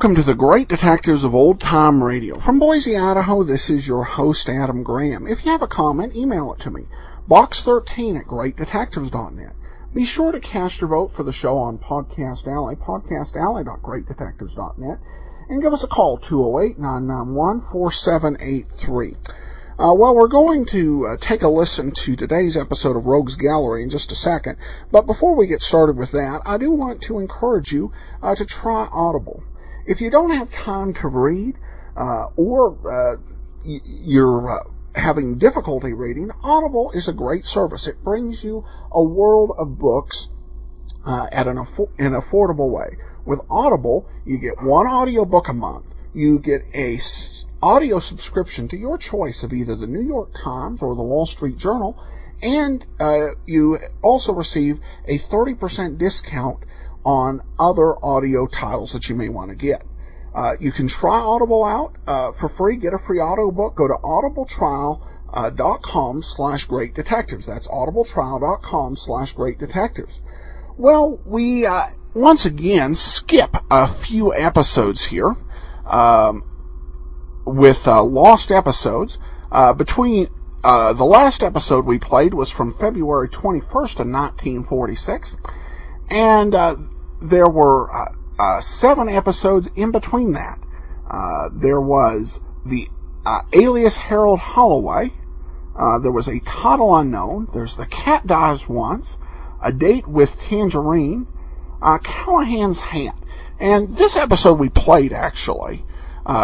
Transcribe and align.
Welcome 0.00 0.16
to 0.16 0.22
the 0.22 0.34
Great 0.34 0.66
Detectives 0.66 1.24
of 1.24 1.34
Old 1.34 1.60
Time 1.60 2.02
Radio. 2.02 2.38
From 2.38 2.58
Boise, 2.58 2.96
Idaho, 2.96 3.42
this 3.42 3.68
is 3.68 3.86
your 3.86 4.04
host, 4.04 4.48
Adam 4.48 4.82
Graham. 4.82 5.26
If 5.26 5.44
you 5.44 5.52
have 5.52 5.60
a 5.60 5.66
comment, 5.66 6.16
email 6.16 6.54
it 6.54 6.60
to 6.60 6.70
me. 6.70 6.86
Box13 7.28 8.18
at 8.18 8.24
greatdetectives.net. 8.24 9.52
Be 9.92 10.06
sure 10.06 10.32
to 10.32 10.40
cast 10.40 10.80
your 10.80 10.88
vote 10.88 11.12
for 11.12 11.22
the 11.22 11.34
show 11.34 11.58
on 11.58 11.76
Podcast 11.76 12.50
Alley, 12.50 12.76
podcastalley.greatdetectives.net, 12.76 14.98
and 15.50 15.60
give 15.60 15.74
us 15.74 15.84
a 15.84 15.86
call, 15.86 16.16
208-991-4783. 16.16 19.16
Uh, 19.78 19.92
well, 19.92 20.14
we're 20.14 20.28
going 20.28 20.64
to 20.64 21.08
uh, 21.08 21.18
take 21.18 21.42
a 21.42 21.48
listen 21.48 21.90
to 21.90 22.16
today's 22.16 22.56
episode 22.56 22.96
of 22.96 23.04
Rogues 23.04 23.36
Gallery 23.36 23.82
in 23.82 23.90
just 23.90 24.12
a 24.12 24.16
second, 24.16 24.56
but 24.90 25.04
before 25.04 25.36
we 25.36 25.46
get 25.46 25.60
started 25.60 25.98
with 25.98 26.12
that, 26.12 26.40
I 26.46 26.56
do 26.56 26.70
want 26.70 27.02
to 27.02 27.18
encourage 27.18 27.70
you 27.70 27.92
uh, 28.22 28.34
to 28.34 28.46
try 28.46 28.88
Audible. 28.90 29.44
If 29.90 30.00
you 30.00 30.08
don't 30.08 30.30
have 30.30 30.52
time 30.52 30.94
to 30.94 31.08
read, 31.08 31.58
uh, 31.96 32.26
or 32.36 32.78
uh, 32.88 33.16
you're 33.64 34.48
uh, 34.48 34.70
having 34.94 35.36
difficulty 35.36 35.92
reading, 35.92 36.30
Audible 36.44 36.92
is 36.92 37.08
a 37.08 37.12
great 37.12 37.44
service. 37.44 37.88
It 37.88 38.04
brings 38.04 38.44
you 38.44 38.64
a 38.92 39.02
world 39.02 39.50
of 39.58 39.80
books 39.80 40.30
uh, 41.04 41.26
at 41.32 41.48
an, 41.48 41.56
affo- 41.56 41.90
an 41.98 42.12
affordable 42.12 42.70
way. 42.70 42.98
With 43.24 43.40
Audible, 43.50 44.08
you 44.24 44.38
get 44.38 44.62
one 44.62 44.86
audiobook 44.86 45.48
a 45.48 45.52
month. 45.52 45.92
You 46.14 46.38
get 46.38 46.62
a 46.72 46.94
s- 46.94 47.46
audio 47.60 47.98
subscription 47.98 48.68
to 48.68 48.76
your 48.76 48.96
choice 48.96 49.42
of 49.42 49.52
either 49.52 49.74
the 49.74 49.88
New 49.88 50.06
York 50.06 50.30
Times 50.40 50.84
or 50.84 50.94
the 50.94 51.02
Wall 51.02 51.26
Street 51.26 51.56
Journal, 51.56 52.00
and 52.44 52.86
uh, 53.00 53.30
you 53.44 53.78
also 54.02 54.32
receive 54.32 54.78
a 55.06 55.18
30% 55.18 55.98
discount 55.98 56.64
on 57.04 57.40
other 57.58 57.94
audio 58.04 58.46
titles 58.46 58.92
that 58.92 59.08
you 59.08 59.14
may 59.14 59.28
want 59.28 59.50
to 59.50 59.56
get. 59.56 59.84
Uh, 60.34 60.52
you 60.60 60.72
can 60.72 60.88
try 60.88 61.18
Audible 61.18 61.64
out 61.64 61.96
uh, 62.06 62.32
for 62.32 62.48
free. 62.48 62.76
Get 62.76 62.94
a 62.94 62.98
free 62.98 63.20
audiobook. 63.20 63.74
Go 63.74 63.88
to 63.88 63.94
audibletrial.com 63.94 66.22
slash 66.22 66.64
great 66.66 66.94
detectives. 66.94 67.46
That's 67.46 67.66
audibletrial.com 67.68 68.96
slash 68.96 69.32
great 69.32 69.58
detectives. 69.58 70.22
Well, 70.76 71.20
we 71.26 71.66
uh, 71.66 71.82
once 72.14 72.46
again 72.46 72.94
skip 72.94 73.56
a 73.70 73.86
few 73.86 74.32
episodes 74.32 75.04
here 75.06 75.36
um, 75.84 76.42
with 77.44 77.86
uh, 77.86 78.02
lost 78.02 78.50
episodes. 78.50 79.18
Uh, 79.50 79.74
between 79.74 80.28
uh, 80.62 80.92
the 80.92 81.04
last 81.04 81.42
episode 81.42 81.84
we 81.84 81.98
played 81.98 82.34
was 82.34 82.50
from 82.50 82.72
February 82.72 83.28
21st 83.28 84.00
of 84.00 84.08
1946, 84.08 85.36
and 86.08 86.54
there 87.20 87.48
were 87.48 87.90
uh, 87.94 88.14
uh, 88.38 88.60
seven 88.60 89.08
episodes 89.08 89.70
in 89.76 89.92
between 89.92 90.32
that. 90.32 90.58
Uh, 91.08 91.48
there 91.52 91.80
was 91.80 92.42
the 92.64 92.88
uh, 93.26 93.42
alias 93.52 93.98
Harold 93.98 94.38
Holloway. 94.38 95.12
Uh, 95.76 95.98
there 95.98 96.12
was 96.12 96.28
a 96.28 96.40
Toddle 96.40 96.96
Unknown. 96.96 97.48
There's 97.52 97.76
the 97.76 97.86
Cat 97.86 98.26
Dies 98.26 98.68
Once. 98.68 99.18
A 99.62 99.72
Date 99.72 100.06
with 100.06 100.40
Tangerine. 100.40 101.26
Uh, 101.82 101.98
Callahan's 101.98 102.80
Hat. 102.80 103.16
And 103.58 103.94
this 103.94 104.16
episode 104.16 104.58
we 104.58 104.70
played 104.70 105.12
actually, 105.12 105.84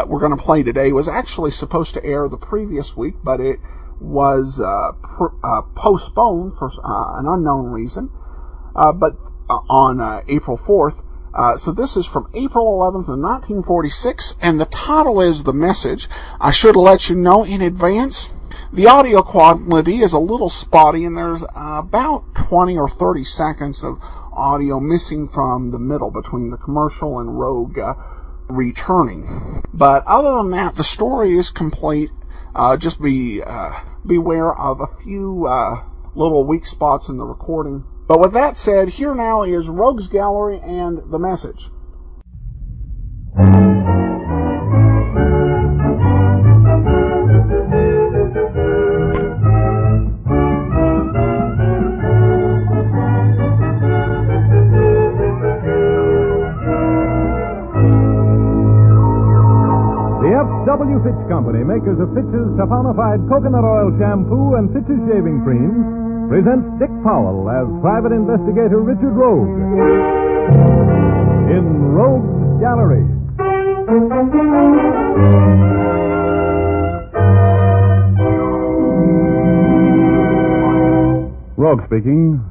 we're 0.06 0.20
going 0.20 0.36
to 0.36 0.42
play 0.42 0.62
today, 0.62 0.92
was 0.92 1.08
actually 1.08 1.50
supposed 1.50 1.94
to 1.94 2.04
air 2.04 2.28
the 2.28 2.36
previous 2.36 2.94
week, 2.94 3.14
but 3.24 3.40
it 3.40 3.58
was 4.00 4.60
pr- 5.02 5.62
postponed 5.74 6.56
for 6.58 6.70
an 6.84 7.26
unknown 7.26 7.66
reason. 7.70 8.10
but 8.74 9.14
uh, 9.14 9.35
on 9.48 10.00
uh, 10.00 10.22
April 10.28 10.56
4th. 10.56 11.02
Uh, 11.34 11.56
so 11.56 11.70
this 11.70 11.96
is 11.96 12.06
from 12.06 12.30
April 12.34 12.64
11th 12.78 13.12
of 13.12 13.20
1946, 13.20 14.36
and 14.40 14.58
the 14.58 14.64
title 14.64 15.20
is 15.20 15.44
The 15.44 15.52
Message. 15.52 16.08
I 16.40 16.50
should 16.50 16.76
let 16.76 17.10
you 17.10 17.16
know 17.16 17.44
in 17.44 17.60
advance. 17.60 18.32
The 18.72 18.86
audio 18.86 19.22
quality 19.22 19.98
is 19.98 20.14
a 20.14 20.18
little 20.18 20.48
spotty, 20.48 21.04
and 21.04 21.16
there's 21.16 21.44
about 21.54 22.34
20 22.34 22.78
or 22.78 22.88
30 22.88 23.22
seconds 23.24 23.84
of 23.84 23.98
audio 24.32 24.80
missing 24.80 25.28
from 25.28 25.72
the 25.72 25.78
middle 25.78 26.10
between 26.10 26.50
the 26.50 26.56
commercial 26.56 27.20
and 27.20 27.38
Rogue 27.38 27.78
uh, 27.78 27.94
returning. 28.48 29.62
But 29.74 30.06
other 30.06 30.36
than 30.36 30.52
that, 30.52 30.76
the 30.76 30.84
story 30.84 31.36
is 31.36 31.50
complete. 31.50 32.10
Uh, 32.54 32.78
just 32.78 33.02
be 33.02 33.42
uh, 33.46 33.80
beware 34.06 34.54
of 34.54 34.80
a 34.80 34.86
few 35.02 35.46
little 36.14 36.44
weak 36.44 36.66
spots 36.66 37.10
in 37.10 37.18
the 37.18 37.26
recording. 37.26 37.84
But 38.08 38.20
with 38.20 38.32
that 38.34 38.56
said, 38.56 38.88
here 38.88 39.14
now 39.16 39.42
is 39.42 39.68
Rogues 39.68 40.06
Gallery 40.06 40.60
and 40.62 41.10
the 41.10 41.18
message. 41.18 41.70
The 60.22 60.30
F.W. 60.30 61.02
Fitch 61.02 61.28
Company, 61.28 61.64
makers 61.64 61.98
of 61.98 62.14
Fitch's 62.14 62.54
saponified 62.54 63.28
coconut 63.28 63.64
oil 63.64 63.90
shampoo 63.98 64.54
and 64.54 64.72
Fitch's 64.72 65.02
shaving 65.10 65.42
creams, 65.42 66.05
presents 66.28 66.66
Dick 66.82 66.90
Powell 67.06 67.46
as 67.46 67.66
Private 67.80 68.10
Investigator 68.10 68.82
Richard 68.82 69.14
Rogue 69.14 69.46
in 71.50 71.64
Rogue's 71.94 72.60
Gallery. 72.60 73.06
Rogue 81.56 81.86
speaking. 81.86 82.42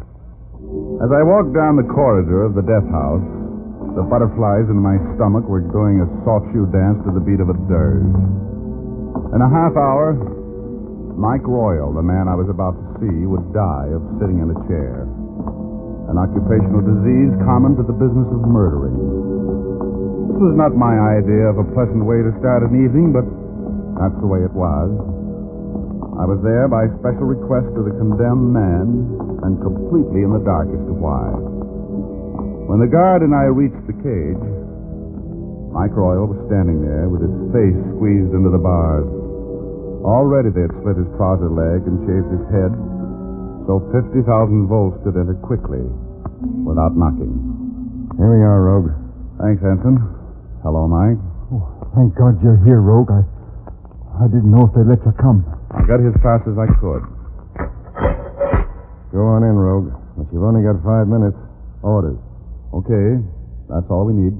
As 1.03 1.11
I 1.11 1.21
walked 1.27 1.53
down 1.53 1.75
the 1.75 1.83
corridor 1.91 2.43
of 2.47 2.55
the 2.55 2.63
death 2.63 2.87
house, 2.89 3.23
the 3.95 4.03
butterflies 4.03 4.71
in 4.71 4.79
my 4.79 4.95
stomach 5.15 5.43
were 5.47 5.59
doing 5.59 5.99
a 5.99 6.07
soft 6.23 6.47
shoe 6.55 6.67
dance 6.71 7.03
to 7.03 7.11
the 7.11 7.19
beat 7.19 7.43
of 7.43 7.51
a 7.51 7.57
dirge. 7.67 8.15
In 9.35 9.39
a 9.43 9.49
half 9.51 9.75
hour, 9.75 10.15
Mike 11.15 11.47
Royal, 11.47 11.95
the 11.95 12.03
man 12.03 12.27
I 12.27 12.35
was 12.35 12.51
about 12.51 12.75
to 12.75 12.85
see, 12.99 13.23
would 13.23 13.55
die 13.55 13.87
of 13.95 14.03
sitting 14.19 14.43
in 14.43 14.51
a 14.51 14.59
chair. 14.67 15.07
An 16.11 16.19
occupational 16.19 16.83
disease 16.83 17.31
common 17.47 17.79
to 17.79 17.87
the 17.87 17.95
business 17.95 18.27
of 18.35 18.43
murdering. 18.43 18.99
This 20.27 20.43
was 20.43 20.59
not 20.59 20.75
my 20.75 20.91
idea 21.15 21.47
of 21.47 21.55
a 21.55 21.71
pleasant 21.71 22.03
way 22.03 22.19
to 22.19 22.35
start 22.43 22.67
an 22.67 22.75
evening, 22.75 23.15
but 23.15 23.23
that's 23.95 24.19
the 24.19 24.27
way 24.27 24.43
it 24.43 24.51
was. 24.51 24.91
I 26.19 26.27
was 26.27 26.43
there 26.43 26.67
by 26.67 26.91
special 26.99 27.31
request 27.31 27.71
of 27.79 27.87
the 27.87 27.95
condemned 27.95 28.51
man, 28.51 29.15
and 29.47 29.63
completely 29.63 30.27
in 30.27 30.35
the 30.35 30.43
dark 30.43 30.67
as 30.67 30.83
to 30.83 30.95
why. 30.99 31.31
When 32.67 32.83
the 32.83 32.91
guard 32.91 33.23
and 33.23 33.31
I 33.31 33.47
reached 33.47 33.87
the 33.87 33.95
cage, 34.03 34.43
Mike 35.71 35.95
Royal 35.95 36.27
was 36.27 36.43
standing 36.51 36.83
there 36.83 37.07
with 37.07 37.23
his 37.23 37.35
face 37.55 37.79
squeezed 37.95 38.35
into 38.35 38.51
the 38.51 38.59
bars. 38.59 39.24
Already 40.05 40.53
they 40.53 40.69
had 40.69 40.73
slit 40.85 41.01
his 41.01 41.09
trouser 41.17 41.49
leg 41.49 41.81
and 41.89 41.97
shaved 42.05 42.29
his 42.29 42.45
head, 42.53 42.69
so 43.65 43.81
50,000 43.89 44.21
volts 44.69 45.01
could 45.01 45.17
enter 45.17 45.33
quickly 45.41 45.81
without 46.61 46.93
knocking. 46.93 47.33
Here 48.13 48.29
we 48.29 48.45
are, 48.45 48.61
Rogue. 48.69 48.93
Thanks, 49.41 49.65
Hanson. 49.65 49.97
Hello, 50.61 50.85
Mike. 50.85 51.17
Oh, 51.49 51.65
thank 51.97 52.13
God 52.13 52.37
you're 52.45 52.61
here, 52.69 52.85
Rogue. 52.85 53.09
I, 53.09 53.25
I 54.21 54.29
didn't 54.29 54.53
know 54.53 54.69
if 54.69 54.77
they'd 54.77 54.85
let 54.85 55.01
you 55.01 55.13
come. 55.17 55.41
I 55.73 55.81
got 55.89 55.97
here 55.97 56.13
as 56.13 56.21
fast 56.21 56.45
as 56.45 56.53
I 56.53 56.69
could. 56.77 57.01
Go 59.09 59.25
on 59.25 59.41
in, 59.41 59.57
Rogue. 59.57 59.89
But 60.21 60.29
you've 60.29 60.45
only 60.45 60.61
got 60.61 60.77
five 60.85 61.09
minutes. 61.09 61.37
Orders. 61.81 62.21
Okay, 62.77 63.25
that's 63.73 63.89
all 63.89 64.05
we 64.05 64.13
need. 64.13 64.37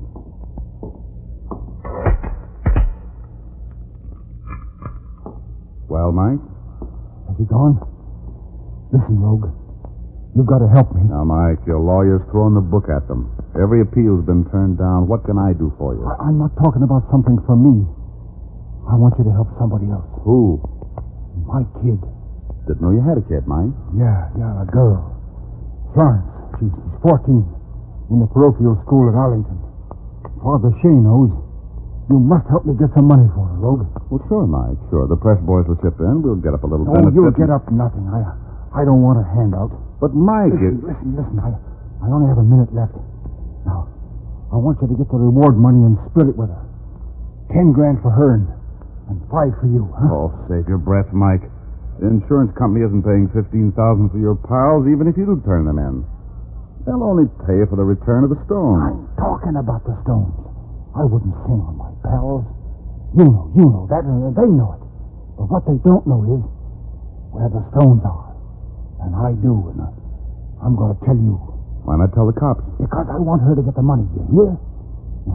Mike? 6.16 6.40
Has 7.28 7.36
he 7.38 7.44
gone? 7.46 7.76
Listen, 8.96 9.20
Rogue. 9.20 9.52
You've 10.36 10.48
got 10.48 10.60
to 10.64 10.68
help 10.72 10.92
me. 10.96 11.04
Now, 11.08 11.24
Mike, 11.28 11.60
your 11.68 11.80
lawyer's 11.80 12.24
throwing 12.32 12.56
the 12.56 12.64
book 12.64 12.88
at 12.92 13.08
them. 13.08 13.32
Every 13.56 13.80
appeal's 13.84 14.24
been 14.28 14.44
turned 14.52 14.80
down. 14.80 15.08
What 15.08 15.24
can 15.28 15.36
I 15.40 15.52
do 15.56 15.72
for 15.80 15.96
you? 15.96 16.04
I- 16.08 16.28
I'm 16.32 16.40
not 16.40 16.56
talking 16.60 16.84
about 16.84 17.08
something 17.12 17.40
for 17.48 17.56
me. 17.56 17.84
I 18.88 18.96
want 18.96 19.16
you 19.20 19.24
to 19.28 19.34
help 19.36 19.48
somebody 19.60 19.88
else. 19.92 20.08
Who? 20.24 20.60
My 21.48 21.64
kid. 21.84 22.00
Didn't 22.68 22.82
know 22.82 22.92
you 22.92 23.02
had 23.04 23.18
a 23.20 23.26
kid, 23.28 23.48
Mike. 23.48 23.72
Yeah, 23.96 24.28
yeah, 24.40 24.62
a 24.64 24.68
girl. 24.68 25.04
Florence. 25.94 26.26
She's, 26.60 26.72
she's 26.72 26.98
14. 27.04 27.44
In 28.12 28.20
the 28.20 28.28
parochial 28.28 28.76
school 28.86 29.08
at 29.10 29.16
Arlington. 29.16 29.58
Father 30.44 30.70
Shea 30.84 30.94
knows. 30.94 31.32
You 32.06 32.22
must 32.22 32.46
help 32.54 32.66
me 32.70 32.78
get 32.78 32.94
some 32.94 33.10
money 33.10 33.26
for 33.34 33.50
her, 33.50 33.58
Rogue. 33.58 33.90
Well, 34.14 34.22
sure, 34.30 34.46
Mike. 34.46 34.78
Sure. 34.94 35.10
The 35.10 35.18
press 35.18 35.42
boys 35.42 35.66
will 35.66 35.80
chip 35.82 35.98
in. 35.98 36.22
We'll 36.22 36.38
get 36.38 36.54
up 36.54 36.62
a 36.62 36.70
little 36.70 36.86
Oh, 36.86 36.94
benefit. 36.94 37.18
you'll 37.18 37.34
get 37.34 37.50
up 37.50 37.66
nothing. 37.74 38.06
I, 38.14 38.22
I 38.78 38.86
don't 38.86 39.02
want 39.02 39.18
a 39.18 39.26
handout. 39.26 39.74
But, 39.98 40.14
Mike, 40.14 40.54
Listen, 40.54 40.86
it... 40.86 40.94
listen, 40.94 41.10
listen. 41.18 41.38
I, 41.42 41.50
I 42.06 42.06
only 42.14 42.30
have 42.30 42.38
a 42.38 42.46
minute 42.46 42.70
left. 42.78 42.94
Now, 43.66 43.90
I 44.54 44.62
want 44.62 44.78
you 44.86 44.88
to 44.88 44.94
get 44.94 45.10
the 45.10 45.18
reward 45.18 45.58
money 45.58 45.82
and 45.82 45.98
split 46.14 46.30
it 46.30 46.38
with 46.38 46.54
her. 46.54 46.62
Ten 47.50 47.74
grand 47.74 47.98
for 48.06 48.14
her 48.14 48.38
and, 48.38 48.46
and 49.10 49.18
five 49.34 49.58
for 49.58 49.66
you, 49.66 49.90
huh? 49.98 50.06
Oh, 50.14 50.30
save 50.46 50.70
your 50.70 50.78
breath, 50.82 51.10
Mike. 51.10 51.42
The 51.98 52.06
insurance 52.12 52.54
company 52.54 52.86
isn't 52.86 53.02
paying 53.02 53.32
fifteen 53.34 53.72
thousand 53.74 54.12
for 54.14 54.20
your 54.22 54.36
piles, 54.36 54.86
even 54.86 55.08
if 55.10 55.16
you 55.18 55.26
do 55.26 55.42
turn 55.48 55.66
them 55.66 55.80
in. 55.82 56.04
They'll 56.86 57.02
only 57.02 57.26
pay 57.50 57.66
for 57.66 57.80
the 57.80 57.88
return 57.88 58.22
of 58.28 58.30
the 58.30 58.38
stones. 58.46 58.84
I'm 58.84 59.08
talking 59.18 59.56
about 59.58 59.82
the 59.90 59.96
stones. 60.06 60.36
I 60.94 61.02
wouldn't 61.08 61.34
sing 61.48 61.60
on 61.64 61.76
my 61.80 61.85
pals. 62.06 62.46
You 63.18 63.26
know, 63.26 63.52
you 63.56 63.66
know 63.66 63.84
that, 63.90 64.04
and 64.06 64.36
they 64.36 64.50
know 64.50 64.78
it. 64.78 64.84
But 65.40 65.46
what 65.50 65.64
they 65.66 65.78
don't 65.82 66.06
know 66.06 66.22
is 66.24 66.42
where 67.34 67.50
the 67.52 67.64
stones 67.74 68.04
are. 68.06 68.32
And 69.04 69.12
I 69.16 69.34
do, 69.42 69.74
and 69.74 69.84
I'm 70.64 70.76
going 70.76 70.96
to 70.96 71.00
tell 71.04 71.18
you. 71.18 71.36
Why 71.86 72.02
not 72.02 72.18
tell 72.18 72.26
the 72.26 72.34
cops? 72.34 72.66
Because 72.82 73.06
I 73.14 73.22
want 73.22 73.46
her 73.46 73.54
to 73.54 73.62
get 73.62 73.78
the 73.78 73.86
money, 73.86 74.10
you 74.18 74.26
hear? 74.34 74.58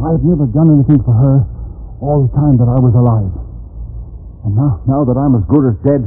I've 0.02 0.22
never 0.26 0.50
done 0.50 0.66
anything 0.82 0.98
for 1.06 1.14
her 1.14 1.46
all 2.02 2.26
the 2.26 2.32
time 2.34 2.58
that 2.58 2.66
I 2.66 2.78
was 2.82 2.90
alive. 2.90 3.30
And 4.42 4.58
now, 4.58 4.82
now 4.90 5.06
that 5.06 5.14
I'm 5.14 5.38
as 5.38 5.46
good 5.46 5.62
as 5.70 5.78
dead, 5.86 6.02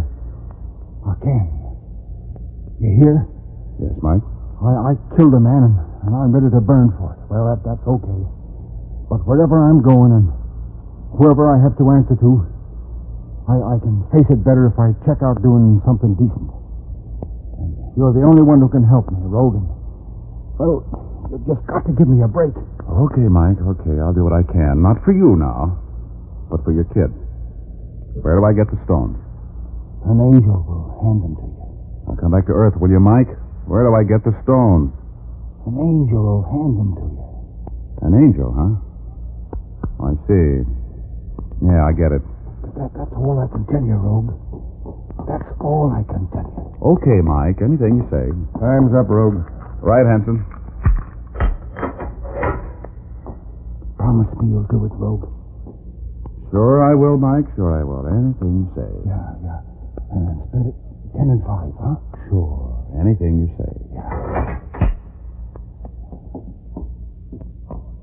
I 1.07 1.15
can. 1.23 1.47
You 2.83 2.91
hear? 2.99 3.15
Yes, 3.79 3.95
Mike. 4.03 4.23
I, 4.59 4.91
I 4.91 4.99
killed 5.15 5.31
a 5.31 5.39
man 5.39 5.63
and, 5.63 5.75
and 6.07 6.11
I'm 6.11 6.35
ready 6.35 6.51
to 6.51 6.59
burn 6.59 6.91
for 6.99 7.15
it. 7.15 7.19
Well, 7.31 7.47
that, 7.47 7.63
that's 7.63 7.83
okay. 7.87 8.21
But 9.07 9.23
wherever 9.23 9.55
I'm 9.63 9.79
going 9.79 10.11
and 10.11 10.27
whoever 11.17 11.49
I 11.53 11.61
have 11.61 11.77
to 11.77 11.85
answer 11.93 12.17
to, 12.17 12.31
I, 13.49 13.55
I 13.59 13.75
can 13.83 14.07
face 14.15 14.29
it 14.31 14.41
better 14.41 14.71
if 14.71 14.77
I 14.79 14.95
check 15.03 15.19
out 15.21 15.43
doing 15.43 15.83
something 15.85 16.15
decent. 16.15 16.49
And 17.59 17.69
you're 17.99 18.15
the 18.15 18.23
only 18.23 18.41
one 18.41 18.63
who 18.63 18.69
can 18.71 18.83
help 18.87 19.11
me, 19.11 19.19
Rogan. 19.19 19.67
Well, 20.57 20.85
you've 21.29 21.45
just 21.45 21.63
got 21.67 21.83
to 21.85 21.93
give 21.93 22.07
me 22.07 22.23
a 22.23 22.29
break. 22.29 22.55
Okay, 22.55 23.25
Mike. 23.27 23.59
Okay, 23.59 23.95
I'll 23.99 24.15
do 24.15 24.23
what 24.23 24.33
I 24.37 24.45
can. 24.47 24.81
Not 24.81 25.03
for 25.03 25.11
you 25.11 25.35
now, 25.35 25.81
but 26.49 26.63
for 26.63 26.71
your 26.71 26.85
kid. 26.95 27.11
Where 28.21 28.37
do 28.37 28.45
I 28.45 28.53
get 28.53 28.69
the 28.69 28.79
stones? 28.85 29.17
An 30.05 30.19
angel 30.19 30.59
will 30.67 30.87
hand 31.01 31.19
them 31.23 31.33
to 31.35 31.45
you. 31.47 31.63
I'll 32.07 32.19
come 32.19 32.31
back 32.31 32.45
to 32.47 32.53
Earth, 32.53 32.75
will 32.77 32.91
you, 32.91 32.99
Mike? 32.99 33.31
Where 33.65 33.83
do 33.87 33.95
I 33.95 34.03
get 34.03 34.23
the 34.27 34.35
stones? 34.43 34.91
An 35.65 35.75
angel 35.79 36.21
will 36.21 36.45
hand 36.47 36.73
them 36.75 36.91
to 36.95 37.05
you. 37.07 37.23
An 38.03 38.13
angel, 38.19 38.49
huh? 38.51 38.73
I 40.03 40.11
see. 40.27 40.82
Yeah, 41.63 41.87
I 41.87 41.91
get 41.95 42.11
it. 42.11 42.23
But 42.61 42.75
that, 42.75 42.91
that's 42.91 43.15
all 43.15 43.39
I 43.39 43.47
can 43.47 43.63
tell 43.71 43.83
you, 43.83 43.95
Rogue. 43.95 44.35
That's 45.27 45.47
all 45.63 45.87
I 45.95 46.03
can 46.03 46.27
tell 46.35 46.43
you. 46.43 46.63
Okay, 46.99 47.19
Mike. 47.23 47.63
Anything 47.63 48.03
you 48.03 48.05
say. 48.11 48.27
Time's 48.59 48.91
up, 48.91 49.07
Rogue. 49.07 49.39
Right, 49.79 50.03
Hanson. 50.03 50.43
Promise 53.95 54.27
me 54.43 54.51
you'll 54.51 54.67
do 54.67 54.83
it, 54.83 54.93
Rogue. 54.99 55.31
Sure 56.51 56.83
I 56.83 56.93
will, 56.93 57.17
Mike. 57.17 57.47
Sure 57.55 57.71
I 57.79 57.83
will. 57.87 58.03
Anything 58.11 58.67
you 58.67 58.69
say. 58.75 58.91
Yeah, 59.07 59.23
yeah. 59.47 59.63
And 60.11 60.43
split 60.51 60.67
it 60.67 60.75
ten 61.15 61.29
and 61.31 61.41
five, 61.47 61.71
huh? 61.79 61.95
Sure. 62.29 62.83
Anything 62.99 63.47
you 63.47 63.49
say. 63.57 63.71
Yeah. 63.95 64.59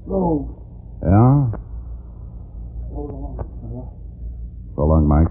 Rogue. 0.07 0.49
Yeah? 1.05 1.53
So 2.91 2.99
long, 3.07 3.39
fella. 3.63 3.85
So 4.81 4.89
long, 4.89 5.05
Mike. 5.05 5.29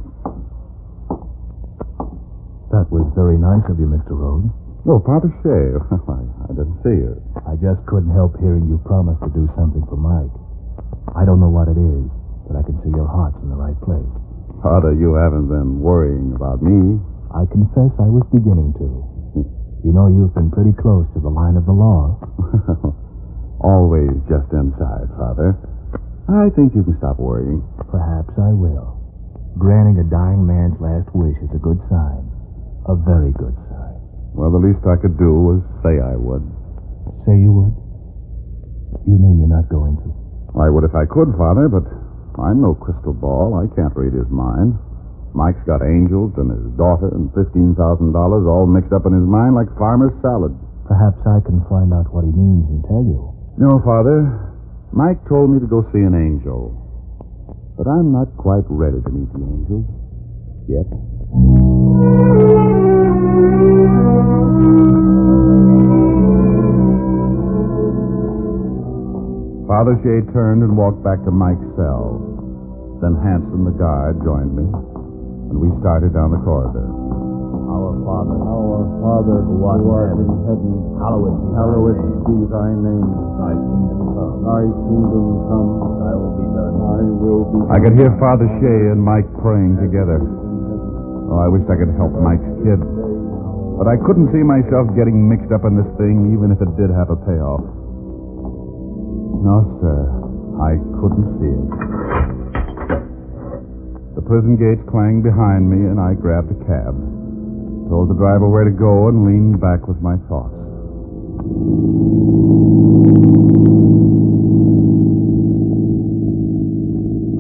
That 2.70 2.86
was 2.94 3.02
very 3.18 3.34
nice 3.34 3.66
of 3.66 3.82
you, 3.82 3.90
Mr. 3.90 4.14
Rogue. 4.14 4.46
Oh, 4.86 5.02
Father 5.02 5.34
Shea. 5.42 5.74
I, 6.06 6.22
I 6.46 6.54
didn't 6.54 6.78
see 6.86 6.94
you. 6.94 7.18
I 7.50 7.58
just 7.58 7.82
couldn't 7.90 8.14
help 8.14 8.38
hearing 8.38 8.70
you 8.70 8.78
promise 8.86 9.18
to 9.26 9.30
do 9.34 9.50
something 9.58 9.82
for 9.90 9.98
Mike. 9.98 10.30
I 11.18 11.26
don't 11.26 11.42
know 11.42 11.50
what 11.50 11.66
it 11.66 11.82
is, 11.82 12.06
but 12.46 12.62
I 12.62 12.64
can 12.70 12.78
see 12.86 12.94
your 12.94 13.10
heart's 13.10 13.42
in 13.42 13.50
the 13.50 13.58
right 13.58 13.74
place. 13.82 14.06
Father, 14.62 14.94
you 14.94 15.18
haven't 15.18 15.50
been 15.50 15.82
worrying 15.82 16.30
about 16.38 16.62
me. 16.62 17.02
I 17.34 17.50
confess 17.50 17.90
I 17.98 18.06
was 18.06 18.30
beginning 18.30 18.78
to. 18.78 18.88
You 19.82 19.96
know, 19.96 20.12
you've 20.12 20.36
been 20.36 20.52
pretty 20.52 20.76
close 20.78 21.08
to 21.16 21.24
the 21.24 21.32
line 21.34 21.56
of 21.58 21.66
the 21.66 21.74
law. 21.74 22.20
Always 23.64 24.12
just 24.30 24.52
inside, 24.54 25.08
Father. 25.18 25.56
I 26.28 26.52
think 26.54 26.76
you 26.76 26.84
can 26.84 27.00
stop 27.00 27.18
worrying. 27.18 27.64
Perhaps 27.90 28.36
I 28.38 28.52
will. 28.52 28.99
Granting 29.58 29.98
a 30.00 30.08
dying 30.08 30.46
man's 30.46 30.78
last 30.80 31.10
wish 31.16 31.38
is 31.42 31.52
a 31.56 31.62
good 31.62 31.80
sign. 31.90 32.24
A 32.86 32.96
very 32.96 33.34
good 33.34 33.56
sign. 33.72 33.98
Well, 34.38 34.54
the 34.54 34.62
least 34.62 34.86
I 34.86 35.00
could 35.02 35.18
do 35.18 35.34
was 35.42 35.60
say 35.82 35.98
I 35.98 36.14
would. 36.16 36.46
Say 37.26 37.36
you 37.40 37.52
would? 37.52 37.76
You 39.10 39.18
mean 39.18 39.42
you're 39.42 39.52
not 39.52 39.70
going 39.70 39.98
to? 40.06 40.10
I 40.58 40.70
would 40.70 40.86
if 40.86 40.94
I 40.94 41.06
could, 41.10 41.34
Father, 41.38 41.70
but 41.70 41.86
I'm 42.42 42.62
no 42.62 42.74
crystal 42.74 43.14
ball. 43.14 43.58
I 43.58 43.70
can't 43.76 43.96
read 43.98 44.14
his 44.14 44.30
mind. 44.30 44.78
Mike's 45.34 45.62
got 45.66 45.86
angels 45.86 46.34
and 46.38 46.50
his 46.50 46.74
daughter 46.74 47.10
and 47.14 47.30
$15,000 47.38 47.78
all 48.50 48.66
mixed 48.66 48.94
up 48.94 49.06
in 49.06 49.14
his 49.14 49.28
mind 49.28 49.54
like 49.54 49.70
farmer's 49.78 50.16
salad. 50.22 50.54
Perhaps 50.90 51.22
I 51.22 51.38
can 51.46 51.62
find 51.70 51.94
out 51.94 52.10
what 52.10 52.26
he 52.26 52.34
means 52.34 52.66
and 52.66 52.82
tell 52.90 53.06
you. 53.06 53.30
No, 53.62 53.78
Father. 53.86 54.50
Mike 54.90 55.22
told 55.30 55.54
me 55.54 55.62
to 55.62 55.70
go 55.70 55.86
see 55.94 56.02
an 56.02 56.18
angel. 56.18 56.74
But 57.80 57.88
I'm 57.88 58.12
not 58.12 58.28
quite 58.36 58.68
ready 58.68 59.00
to 59.00 59.10
meet 59.10 59.32
the 59.32 59.40
angels. 59.40 59.88
Yet. 60.68 60.84
Father 69.64 69.96
Shea 70.04 70.28
turned 70.36 70.60
and 70.60 70.76
walked 70.76 71.08
back 71.08 71.24
to 71.24 71.32
Mike's 71.32 71.64
cell. 71.80 72.20
Then 73.00 73.16
Hanson, 73.24 73.64
the 73.64 73.72
guard, 73.72 74.20
joined 74.28 74.60
me, 74.60 74.68
and 75.48 75.56
we 75.56 75.72
started 75.80 76.12
down 76.14 76.32
the 76.32 76.44
corridor. 76.44 77.19
Our 77.70 77.94
Father, 78.02 78.36
Our 78.42 78.82
Father, 79.00 79.38
who 79.46 79.56
art 79.70 79.86
in 80.18 80.26
heaven, 80.26 80.30
heaven, 80.50 80.74
hallowed 80.98 81.38
be 81.38 81.54
hallowed 81.54 81.98
thy 81.98 82.10
name. 82.10 82.26
be 82.26 82.38
thy 82.50 82.70
name. 82.74 83.10
Thy 83.38 83.54
kingdom 83.54 84.00
come. 84.10 84.36
Thy 84.42 84.64
kingdom 84.90 85.26
come, 85.46 85.70
Thy 86.02 86.14
will 86.18 86.34
be 86.34 86.46
done. 86.50 86.74
thy 86.82 87.02
will 87.22 87.46
be 87.54 87.60
I 87.70 87.78
could 87.78 87.96
hear 87.96 88.12
Father 88.18 88.50
Shea 88.58 88.80
and 88.90 88.98
Mike 89.02 89.30
praying 89.38 89.78
together. 89.78 90.18
Oh, 91.30 91.38
I 91.38 91.48
wished 91.54 91.70
I 91.70 91.78
could 91.78 91.94
help 91.94 92.18
Mike's 92.18 92.50
kid. 92.66 92.82
But 93.78 93.86
I 93.88 93.96
couldn't 94.02 94.34
see 94.34 94.42
myself 94.42 94.90
getting 94.98 95.30
mixed 95.30 95.54
up 95.54 95.62
in 95.64 95.78
this 95.78 95.88
thing, 96.02 96.34
even 96.34 96.50
if 96.52 96.58
it 96.60 96.74
did 96.76 96.90
have 96.90 97.14
a 97.14 97.20
payoff. 97.22 97.64
No, 99.46 99.58
sir. 99.80 100.00
I 100.60 100.76
couldn't 101.00 101.28
see 101.40 101.54
it. 101.54 101.70
The 104.18 104.24
prison 104.26 104.58
gates 104.60 104.82
clanged 104.90 105.24
behind 105.24 105.70
me, 105.70 105.88
and 105.88 105.96
I 106.02 106.12
grabbed 106.18 106.52
a 106.52 106.60
cab. 106.68 106.98
Told 107.90 108.06
the 108.06 108.14
driver 108.14 108.46
where 108.46 108.70
to 108.70 108.76
go 108.78 109.10
and 109.10 109.26
leaned 109.26 109.58
back 109.58 109.90
with 109.90 109.98
my 109.98 110.14
thoughts. 110.30 110.54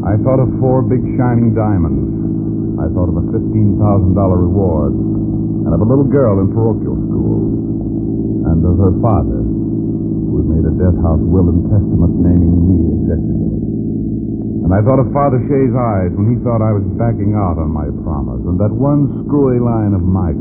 I 0.09 0.17
thought 0.25 0.41
of 0.41 0.49
four 0.57 0.81
big 0.89 1.05
shining 1.21 1.53
diamonds. 1.53 2.81
I 2.81 2.89
thought 2.97 3.13
of 3.13 3.17
a 3.21 3.25
$15,000 3.29 3.77
reward, 4.41 4.97
and 4.97 5.69
of 5.69 5.85
a 5.85 5.85
little 5.85 6.09
girl 6.09 6.41
in 6.41 6.49
parochial 6.49 6.97
school, 6.97 8.49
and 8.49 8.65
of 8.65 8.81
her 8.81 8.95
father, 9.05 9.45
who 9.45 10.33
had 10.41 10.49
made 10.49 10.65
a 10.65 10.73
death 10.81 10.97
house 11.05 11.21
will 11.21 11.45
and 11.45 11.61
testament 11.69 12.25
naming 12.25 12.57
me 12.65 12.77
executor. 13.05 13.53
And 14.65 14.73
I 14.73 14.81
thought 14.81 14.97
of 14.97 15.13
Father 15.13 15.37
Shea's 15.45 15.77
eyes 15.77 16.09
when 16.17 16.33
he 16.33 16.41
thought 16.41 16.65
I 16.65 16.73
was 16.73 16.85
backing 16.97 17.37
out 17.37 17.61
on 17.61 17.69
my 17.69 17.85
promise, 18.01 18.38
that 18.57 18.73
one 18.73 19.25
screwy 19.27 19.59
line 19.59 19.93
of 19.93 20.01
Mike's. 20.01 20.39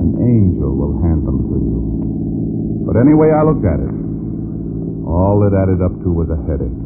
An 0.00 0.16
angel 0.16 0.72
will 0.72 1.02
hand 1.04 1.26
them 1.26 1.44
to 1.50 1.56
you. 1.60 1.80
But 2.88 2.96
anyway, 2.96 3.28
I 3.34 3.44
looked 3.44 3.66
at 3.68 3.78
it, 3.82 3.92
all 5.04 5.44
it 5.44 5.52
added 5.52 5.82
up 5.84 5.92
to 6.00 6.08
was 6.08 6.30
a 6.32 6.40
headache. 6.48 6.80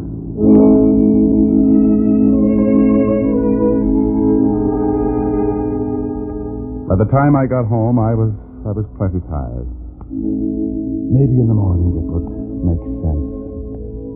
By 6.89 6.97
the 7.01 7.09
time 7.11 7.35
I 7.35 7.47
got 7.47 7.67
home, 7.67 7.99
I 7.99 8.15
was 8.15 8.31
I 8.69 8.73
was 8.77 8.87
plenty 9.01 9.19
tired. 9.27 9.67
Maybe 10.13 11.37
in 11.41 11.49
the 11.49 11.57
morning 11.57 11.91
it 11.97 12.07
would 12.07 12.29
make 12.63 12.83
sense. 13.03 13.25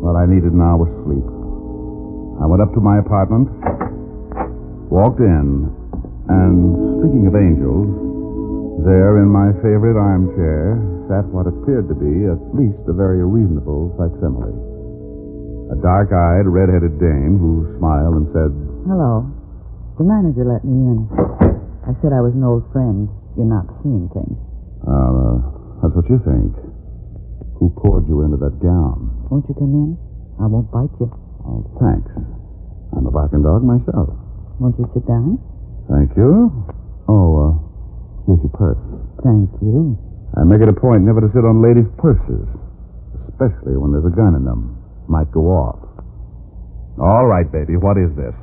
What 0.04 0.14
I 0.14 0.28
needed 0.28 0.52
now 0.54 0.76
was 0.78 0.87
sleep. 1.02 1.26
I 2.38 2.47
went 2.47 2.62
up 2.62 2.70
to 2.76 2.80
my 2.80 3.02
apartment, 3.02 3.49
Walked 4.99 5.23
in, 5.23 5.71
and 6.26 6.55
speaking 6.99 7.31
of 7.31 7.35
angels, 7.38 7.87
there 8.83 9.23
in 9.23 9.31
my 9.31 9.55
favorite 9.62 9.95
armchair 9.95 10.75
sat 11.07 11.23
what 11.31 11.47
appeared 11.47 11.87
to 11.87 11.95
be 11.95 12.26
at 12.26 12.40
least 12.50 12.83
a 12.90 12.95
very 12.99 13.23
reasonable 13.23 13.95
facsimile. 13.95 14.50
A 15.71 15.78
dark 15.78 16.11
eyed, 16.11 16.50
red 16.50 16.67
headed 16.75 16.99
dame 16.99 17.38
who 17.38 17.78
smiled 17.78 18.19
and 18.19 18.26
said, 18.35 18.50
Hello. 18.90 19.23
The 20.02 20.05
manager 20.05 20.43
let 20.43 20.67
me 20.67 20.75
in. 20.75 21.07
I 21.87 21.95
said 22.02 22.11
I 22.11 22.19
was 22.19 22.35
an 22.35 22.43
old 22.43 22.67
friend. 22.75 23.07
You're 23.38 23.47
not 23.47 23.71
seeing 23.87 24.11
things. 24.11 24.35
uh, 24.83 25.78
That's 25.78 25.95
what 25.95 26.11
you 26.11 26.19
think. 26.26 26.59
Who 27.62 27.71
poured 27.71 28.11
you 28.11 28.26
into 28.26 28.38
that 28.43 28.59
gown? 28.59 29.14
Won't 29.31 29.47
you 29.47 29.55
come 29.55 29.71
in? 29.78 29.90
I 30.43 30.50
won't 30.50 30.75
bite 30.75 30.90
you. 30.99 31.07
Oh, 31.47 31.62
thanks. 31.78 32.11
I'm 32.99 33.07
a 33.07 33.14
barking 33.14 33.47
dog 33.47 33.62
myself. 33.62 34.11
Won't 34.59 34.75
you 34.79 34.91
sit 34.95 35.07
down? 35.07 35.38
Thank 35.88 36.17
you. 36.17 36.50
Oh, 37.09 37.29
uh, 37.38 37.53
here's 38.27 38.43
your 38.43 38.53
purse. 38.59 38.83
Thank 39.23 39.50
you. 39.62 39.95
I 40.37 40.45
make 40.45 40.61
it 40.61 40.69
a 40.69 40.75
point 40.75 41.03
never 41.03 41.21
to 41.23 41.31
sit 41.33 41.47
on 41.47 41.62
ladies' 41.62 41.88
purses, 41.97 42.45
especially 43.31 43.79
when 43.79 43.93
there's 43.93 44.07
a 44.07 44.15
gun 44.15 44.35
in 44.35 44.45
them. 44.45 44.77
Might 45.09 45.31
go 45.33 45.47
off. 45.49 45.79
All 47.00 47.27
right, 47.27 47.47
baby, 47.50 47.77
what 47.79 47.97
is 47.97 48.11
this? 48.19 48.35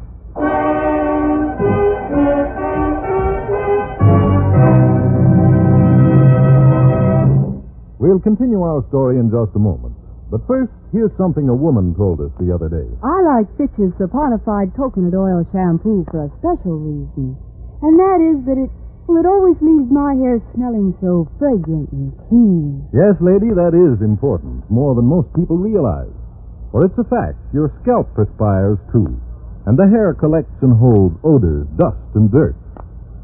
We'll 7.98 8.19
continue 8.19 8.62
our 8.62 8.86
story 8.89 9.17
in 9.17 9.31
just 9.31 9.55
a 9.55 9.60
moment. 9.60 9.95
But 10.32 10.48
first, 10.48 10.74
here's 10.91 11.13
something 11.17 11.50
a 11.50 11.55
woman 11.55 11.94
told 11.94 12.20
us 12.22 12.34
the 12.41 12.50
other 12.50 12.70
day. 12.70 12.89
I 13.03 13.17
like 13.22 13.50
Fitch's 13.58 13.94
saponified 14.01 14.74
coconut 14.75 15.13
oil 15.13 15.46
shampoo 15.53 16.05
for 16.10 16.25
a 16.25 16.34
special 16.41 16.82
reason. 16.82 17.38
And 17.86 17.94
that 18.00 18.20
is 18.24 18.38
that 18.50 18.58
it, 18.58 18.72
well, 19.05 19.22
it 19.22 19.29
always 19.29 19.58
leaves 19.62 19.86
my 19.94 20.17
hair 20.17 20.41
smelling 20.58 20.98
so 20.98 21.29
fragrant 21.38 21.91
and 21.94 22.10
clean. 22.25 22.89
Yes, 22.89 23.13
lady, 23.22 23.53
that 23.53 23.77
is 23.77 24.01
important, 24.01 24.65
more 24.70 24.96
than 24.98 25.05
most 25.05 25.29
people 25.38 25.62
realize. 25.62 26.10
For 26.72 26.84
it's 26.86 26.98
a 26.98 27.05
fact, 27.05 27.38
your 27.53 27.70
scalp 27.86 28.10
perspires 28.17 28.82
too, 28.91 29.13
and 29.70 29.77
the 29.77 29.88
hair 29.88 30.17
collects 30.17 30.58
and 30.65 30.74
holds 30.74 31.15
odors, 31.24 31.70
dust, 31.77 32.01
and 32.17 32.32
dirt. 32.34 32.58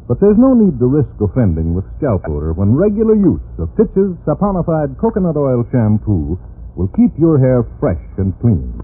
But 0.08 0.20
there's 0.20 0.38
no 0.38 0.54
need 0.54 0.78
to 0.78 0.86
risk 0.86 1.18
offending 1.18 1.74
with 1.74 1.88
scalp 1.98 2.30
odor 2.30 2.54
when 2.54 2.76
regular 2.76 3.16
use 3.16 3.42
of 3.58 3.74
Fitch's 3.76 4.14
saponified 4.28 5.00
coconut 5.00 5.38
oil 5.38 5.66
shampoo 5.72 6.38
will 6.76 6.90
keep 6.96 7.12
your 7.20 7.40
hair 7.40 7.64
fresh 7.80 8.02
and 8.18 8.38
clean. 8.40 8.80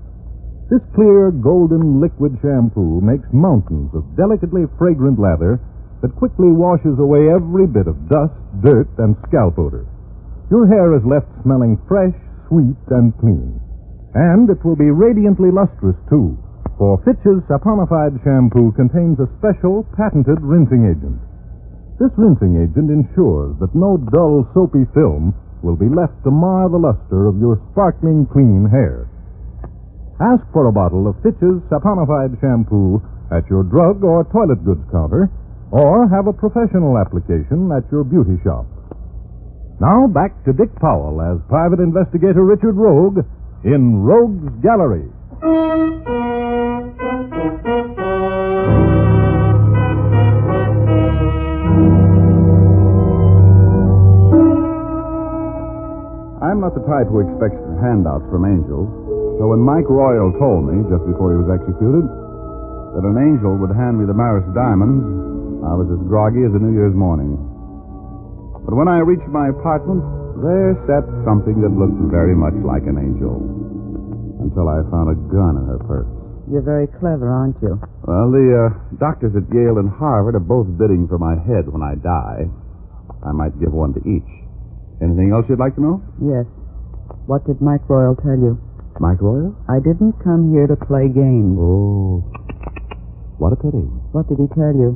This 0.69 0.83
clear, 0.93 1.31
golden 1.31 2.01
liquid 2.01 2.37
shampoo 2.41 2.99
makes 2.99 3.27
mountains 3.31 3.91
of 3.95 4.03
delicately 4.17 4.67
fragrant 4.77 5.17
lather 5.17 5.59
that 6.01 6.15
quickly 6.19 6.51
washes 6.51 6.99
away 6.99 7.31
every 7.31 7.65
bit 7.65 7.87
of 7.87 8.09
dust, 8.09 8.35
dirt, 8.61 8.91
and 8.99 9.15
scalp 9.27 9.57
odor. 9.57 9.87
Your 10.51 10.67
hair 10.67 10.95
is 10.95 11.03
left 11.07 11.31
smelling 11.43 11.79
fresh, 11.87 12.13
sweet, 12.47 12.77
and 12.91 13.15
clean. 13.17 13.59
And 14.13 14.49
it 14.49 14.63
will 14.63 14.75
be 14.75 14.91
radiantly 14.91 15.51
lustrous, 15.51 15.95
too, 16.09 16.37
for 16.77 17.01
Fitch's 17.03 17.41
saponified 17.49 18.21
shampoo 18.23 18.71
contains 18.75 19.19
a 19.19 19.31
special 19.39 19.87
patented 19.95 20.37
rinsing 20.41 20.85
agent. 20.85 21.19
This 21.97 22.13
rinsing 22.17 22.61
agent 22.61 22.91
ensures 22.91 23.57
that 23.59 23.73
no 23.73 23.97
dull, 23.97 24.45
soapy 24.53 24.85
film 24.93 25.33
will 25.67 25.75
be 25.75 25.91
left 25.91 26.15
to 26.23 26.31
mar 26.31 26.71
the 26.71 26.79
luster 26.79 27.27
of 27.27 27.35
your 27.43 27.59
sparkling, 27.75 28.23
clean 28.31 28.63
hair. 28.71 29.03
Ask 30.23 30.47
for 30.55 30.71
a 30.71 30.71
bottle 30.71 31.11
of 31.11 31.19
Fitch's 31.19 31.59
saponified 31.67 32.39
shampoo 32.39 33.03
at 33.35 33.43
your 33.51 33.67
drug 33.67 33.99
or 33.99 34.23
toilet 34.31 34.63
goods 34.63 34.87
counter, 34.95 35.27
or 35.75 36.07
have 36.07 36.31
a 36.31 36.39
professional 36.39 36.95
application 36.95 37.67
at 37.75 37.83
your 37.91 38.07
beauty 38.07 38.39
shop. 38.47 38.63
Now 39.83 40.07
back 40.07 40.31
to 40.45 40.55
Dick 40.55 40.71
Powell 40.79 41.19
as 41.19 41.43
Private 41.51 41.83
Investigator 41.83 42.47
Richard 42.47 42.79
Rogue 42.79 43.27
in 43.67 43.99
Rogue's 44.07 44.47
Gallery. 44.63 45.11
The 56.77 56.85
type 56.85 57.09
who 57.09 57.25
expects 57.25 57.57
handouts 57.81 58.25
from 58.29 58.45
angels, 58.45 58.85
so 59.41 59.49
when 59.49 59.61
Mike 59.61 59.89
Royal 59.89 60.29
told 60.37 60.69
me, 60.69 60.85
just 60.89 61.05
before 61.09 61.33
he 61.33 61.41
was 61.41 61.49
executed, 61.49 62.05
that 62.97 63.05
an 63.05 63.17
angel 63.17 63.57
would 63.57 63.73
hand 63.73 63.97
me 63.97 64.05
the 64.05 64.13
Maris 64.13 64.45
diamonds, 64.53 65.01
I 65.65 65.73
was 65.73 65.89
as 65.89 66.01
groggy 66.05 66.45
as 66.45 66.53
a 66.53 66.61
New 66.61 66.73
Year's 66.73 66.93
morning. 66.93 67.37
But 68.65 68.77
when 68.77 68.89
I 68.89 69.01
reached 69.01 69.29
my 69.29 69.49
apartment, 69.49 70.01
there 70.41 70.77
sat 70.85 71.05
something 71.25 71.61
that 71.65 71.73
looked 71.73 71.97
very 72.13 72.37
much 72.37 72.53
like 72.61 72.85
an 72.85 73.01
angel. 73.01 73.41
Until 74.41 74.69
I 74.69 74.85
found 74.93 75.09
a 75.09 75.17
gun 75.33 75.57
in 75.57 75.65
her 75.65 75.81
purse. 75.81 76.09
You're 76.49 76.65
very 76.65 76.85
clever, 76.85 77.29
aren't 77.29 77.57
you? 77.61 77.77
Well, 78.05 78.29
the 78.29 78.47
uh, 78.53 78.97
doctors 78.97 79.33
at 79.33 79.49
Yale 79.49 79.81
and 79.81 79.89
Harvard 79.89 80.37
are 80.37 80.45
both 80.45 80.69
bidding 80.77 81.09
for 81.09 81.17
my 81.17 81.37
head 81.41 81.69
when 81.69 81.81
I 81.81 81.97
die. 81.97 82.49
I 83.25 83.33
might 83.33 83.57
give 83.59 83.73
one 83.73 83.93
to 83.97 84.01
each. 84.05 84.29
Anything 85.01 85.29
else 85.29 85.45
you'd 85.49 85.61
like 85.61 85.75
to 85.75 85.81
know? 85.81 86.01
Yes. 86.17 86.45
What 87.27 87.43
did 87.43 87.59
Mike 87.59 87.83
Royal 87.91 88.15
tell 88.15 88.39
you? 88.39 88.55
Mike 89.03 89.19
Royal? 89.19 89.51
I 89.67 89.83
didn't 89.83 90.15
come 90.23 90.55
here 90.55 90.63
to 90.63 90.79
play 90.79 91.11
games. 91.11 91.59
Oh. 91.59 92.23
What 93.35 93.51
a 93.51 93.59
pity. 93.59 93.83
What 94.15 94.31
did 94.31 94.39
he 94.39 94.47
tell 94.55 94.71
you? 94.71 94.95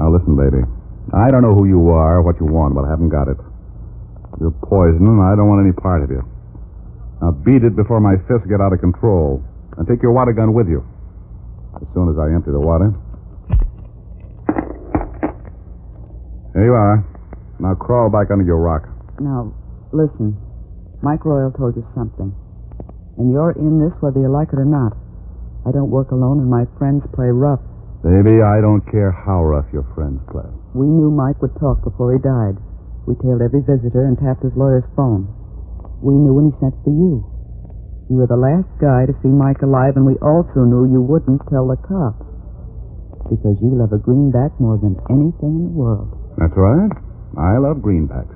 Now 0.00 0.08
listen, 0.08 0.32
baby. 0.32 0.64
I 1.12 1.28
don't 1.28 1.44
know 1.44 1.52
who 1.52 1.68
you 1.68 1.92
are, 1.92 2.18
or 2.18 2.22
what 2.24 2.40
you 2.40 2.48
want, 2.48 2.72
but 2.72 2.88
I 2.88 2.90
haven't 2.90 3.12
got 3.12 3.28
it. 3.28 3.36
You're 4.40 4.56
poison, 4.64 5.04
and 5.04 5.20
I 5.20 5.36
don't 5.36 5.44
want 5.44 5.60
any 5.60 5.76
part 5.76 6.00
of 6.00 6.08
you. 6.08 6.24
Now 7.20 7.36
beat 7.44 7.60
it 7.60 7.76
before 7.76 8.00
my 8.00 8.16
fists 8.24 8.48
get 8.48 8.64
out 8.64 8.72
of 8.72 8.80
control. 8.80 9.44
And 9.76 9.84
take 9.84 10.00
your 10.00 10.12
water 10.12 10.32
gun 10.32 10.56
with 10.56 10.72
you. 10.72 10.80
As 11.76 11.84
soon 11.92 12.08
as 12.08 12.16
I 12.16 12.32
empty 12.32 12.48
the 12.48 12.64
water. 12.64 12.96
Here 16.56 16.64
you 16.64 16.72
are. 16.72 17.04
Now 17.60 17.76
crawl 17.76 18.08
back 18.08 18.32
under 18.32 18.44
your 18.44 18.58
rock. 18.58 18.88
Now, 19.20 19.52
listen. 19.92 20.36
Mike 21.02 21.26
Royal 21.26 21.50
told 21.50 21.74
you 21.74 21.84
something. 21.94 22.30
And 23.18 23.34
you're 23.34 23.52
in 23.58 23.82
this 23.82 23.92
whether 24.00 24.22
you 24.22 24.30
like 24.30 24.54
it 24.54 24.62
or 24.62 24.64
not. 24.64 24.94
I 25.66 25.70
don't 25.70 25.90
work 25.90 26.10
alone, 26.10 26.38
and 26.38 26.50
my 26.50 26.64
friends 26.78 27.02
play 27.14 27.30
rough. 27.30 27.60
Baby, 28.02 28.42
I 28.42 28.58
don't 28.62 28.82
care 28.90 29.10
how 29.10 29.42
rough 29.42 29.66
your 29.70 29.86
friends 29.94 30.18
play. 30.30 30.46
We 30.74 30.86
knew 30.86 31.10
Mike 31.10 31.42
would 31.42 31.54
talk 31.58 31.82
before 31.84 32.14
he 32.14 32.18
died. 32.18 32.58
We 33.06 33.14
tailed 33.22 33.42
every 33.42 33.62
visitor 33.62 34.06
and 34.06 34.18
tapped 34.18 34.42
his 34.42 34.54
lawyer's 34.58 34.86
phone. 34.94 35.30
We 36.02 36.14
knew 36.14 36.34
when 36.34 36.50
he 36.50 36.58
sent 36.58 36.74
for 36.82 36.90
you. 36.90 37.22
You 38.10 38.18
were 38.18 38.30
the 38.30 38.38
last 38.38 38.66
guy 38.82 39.06
to 39.06 39.14
see 39.22 39.30
Mike 39.30 39.62
alive, 39.62 39.94
and 39.94 40.06
we 40.06 40.18
also 40.18 40.66
knew 40.66 40.90
you 40.90 41.02
wouldn't 41.02 41.42
tell 41.46 41.66
the 41.70 41.78
cops. 41.78 42.26
Because 43.30 43.54
you 43.62 43.70
love 43.70 43.94
a 43.94 44.02
greenback 44.02 44.50
more 44.58 44.78
than 44.82 44.98
anything 45.10 45.62
in 45.62 45.64
the 45.70 45.74
world. 45.78 46.10
That's 46.38 46.58
right. 46.58 46.90
I 47.38 47.58
love 47.62 47.78
greenbacks. 47.78 48.31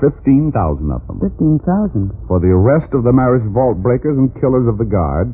15,000 0.00 0.52
of 0.90 1.04
them. 1.06 1.20
Fifteen 1.20 1.60
thousand. 1.62 2.10
For 2.26 2.40
the 2.40 2.50
arrest 2.50 2.92
of 2.96 3.04
the 3.04 3.12
Maris 3.12 3.44
vault 3.52 3.78
breakers 3.84 4.16
and 4.16 4.32
killers 4.40 4.66
of 4.66 4.80
the 4.80 4.88
guard, 4.88 5.32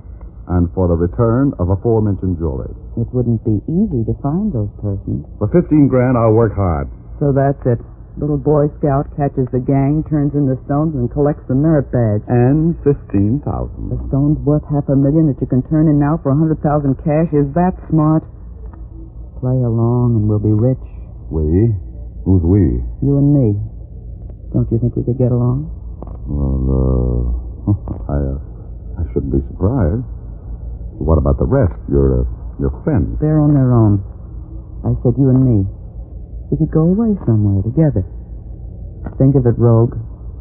and 0.49 0.70
for 0.75 0.87
the 0.87 0.99
return 0.99 1.54
of 1.58 1.70
aforementioned 1.70 2.38
jewelry. 2.38 2.70
It 2.99 3.11
wouldn't 3.11 3.42
be 3.42 3.58
easy 3.66 4.06
to 4.06 4.14
find 4.23 4.54
those 4.54 4.70
persons. 4.78 5.26
For 5.38 5.50
15 5.50 5.90
grand, 5.90 6.14
I'll 6.14 6.35
work 6.35 6.54
hard. 6.54 6.87
So 7.18 7.35
that's 7.35 7.58
it. 7.66 7.82
Little 8.16 8.40
Boy 8.40 8.73
Scout 8.80 9.12
catches 9.12 9.44
the 9.52 9.61
gang, 9.61 10.00
turns 10.08 10.32
in 10.32 10.49
the 10.49 10.56
stones, 10.64 10.96
and 10.96 11.12
collects 11.12 11.44
the 11.52 11.54
merit 11.54 11.92
badge. 11.92 12.25
And 12.30 12.73
15,000. 12.80 13.44
The 13.92 14.00
stone's 14.08 14.40
worth 14.40 14.64
half 14.73 14.88
a 14.88 14.96
million 14.96 15.28
that 15.28 15.37
you 15.37 15.46
can 15.46 15.61
turn 15.68 15.85
in 15.85 16.00
now 16.00 16.16
for 16.23 16.32
a 16.32 16.38
hundred 16.38 16.62
thousand 16.64 16.96
cash. 17.04 17.28
Is 17.37 17.44
that 17.52 17.76
smart? 17.92 18.25
Play 19.42 19.61
along 19.61 20.16
and 20.16 20.25
we'll 20.25 20.40
be 20.40 20.54
rich. 20.54 20.80
We? 21.28 21.76
Who's 22.25 22.40
we? 22.40 22.80
You 23.04 23.20
and 23.20 23.28
me. 23.37 23.75
Don't 24.56 24.64
you 24.72 24.80
think 24.80 24.96
we 24.96 25.04
could 25.04 25.20
get 25.20 25.28
along? 25.36 25.68
Well, 26.25 26.64
uh, 26.64 27.76
I, 28.08 28.16
uh, 28.16 28.40
I 28.96 29.02
shouldn't 29.12 29.36
be 29.36 29.44
surprised. 29.52 30.00
What 30.96 31.20
about 31.20 31.36
the 31.36 31.44
rest? 31.44 31.76
Your, 31.92 32.25
uh, 32.25 32.56
your 32.56 32.72
friends? 32.80 33.20
They're 33.20 33.36
on 33.36 33.52
their 33.52 33.68
own. 33.76 34.00
I 34.80 34.96
said 35.04 35.12
you 35.20 35.28
and 35.28 35.44
me. 35.44 35.68
We 36.48 36.56
could 36.56 36.72
go 36.72 36.88
away 36.88 37.12
somewhere 37.28 37.60
together. 37.68 38.08
Think 39.20 39.36
of 39.36 39.44
it, 39.44 39.60
Rogue. 39.60 39.92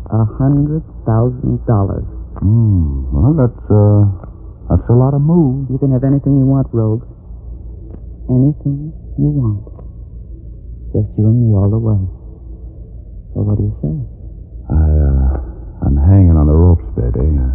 A 0.07 0.23
hundred 0.39 0.87
thousand 1.03 1.59
dollars. 1.67 2.07
Hmm. 2.39 3.11
Well, 3.11 3.35
that's, 3.35 3.63
uh, 3.67 4.03
that's 4.71 4.87
a 4.87 4.95
lot 4.95 5.11
of 5.11 5.19
move. 5.27 5.67
You 5.67 5.75
can 5.75 5.91
have 5.91 6.07
anything 6.07 6.39
you 6.39 6.47
want, 6.47 6.71
Rogue. 6.71 7.03
Anything 8.31 8.95
you 9.19 9.27
want. 9.27 9.67
Just 10.95 11.11
you 11.19 11.27
and 11.27 11.35
me 11.35 11.51
all 11.51 11.67
the 11.67 11.83
way. 11.83 12.14
So 13.35 13.43
what 13.43 13.59
do 13.59 13.67
you 13.67 13.75
say? 13.83 13.91
I, 14.71 14.79
uh, 14.79 15.43
I'm 15.83 15.99
hanging 15.99 16.39
on 16.39 16.47
the 16.47 16.55
ropes, 16.55 16.87
baby. 16.95 17.35
Uh, 17.35 17.51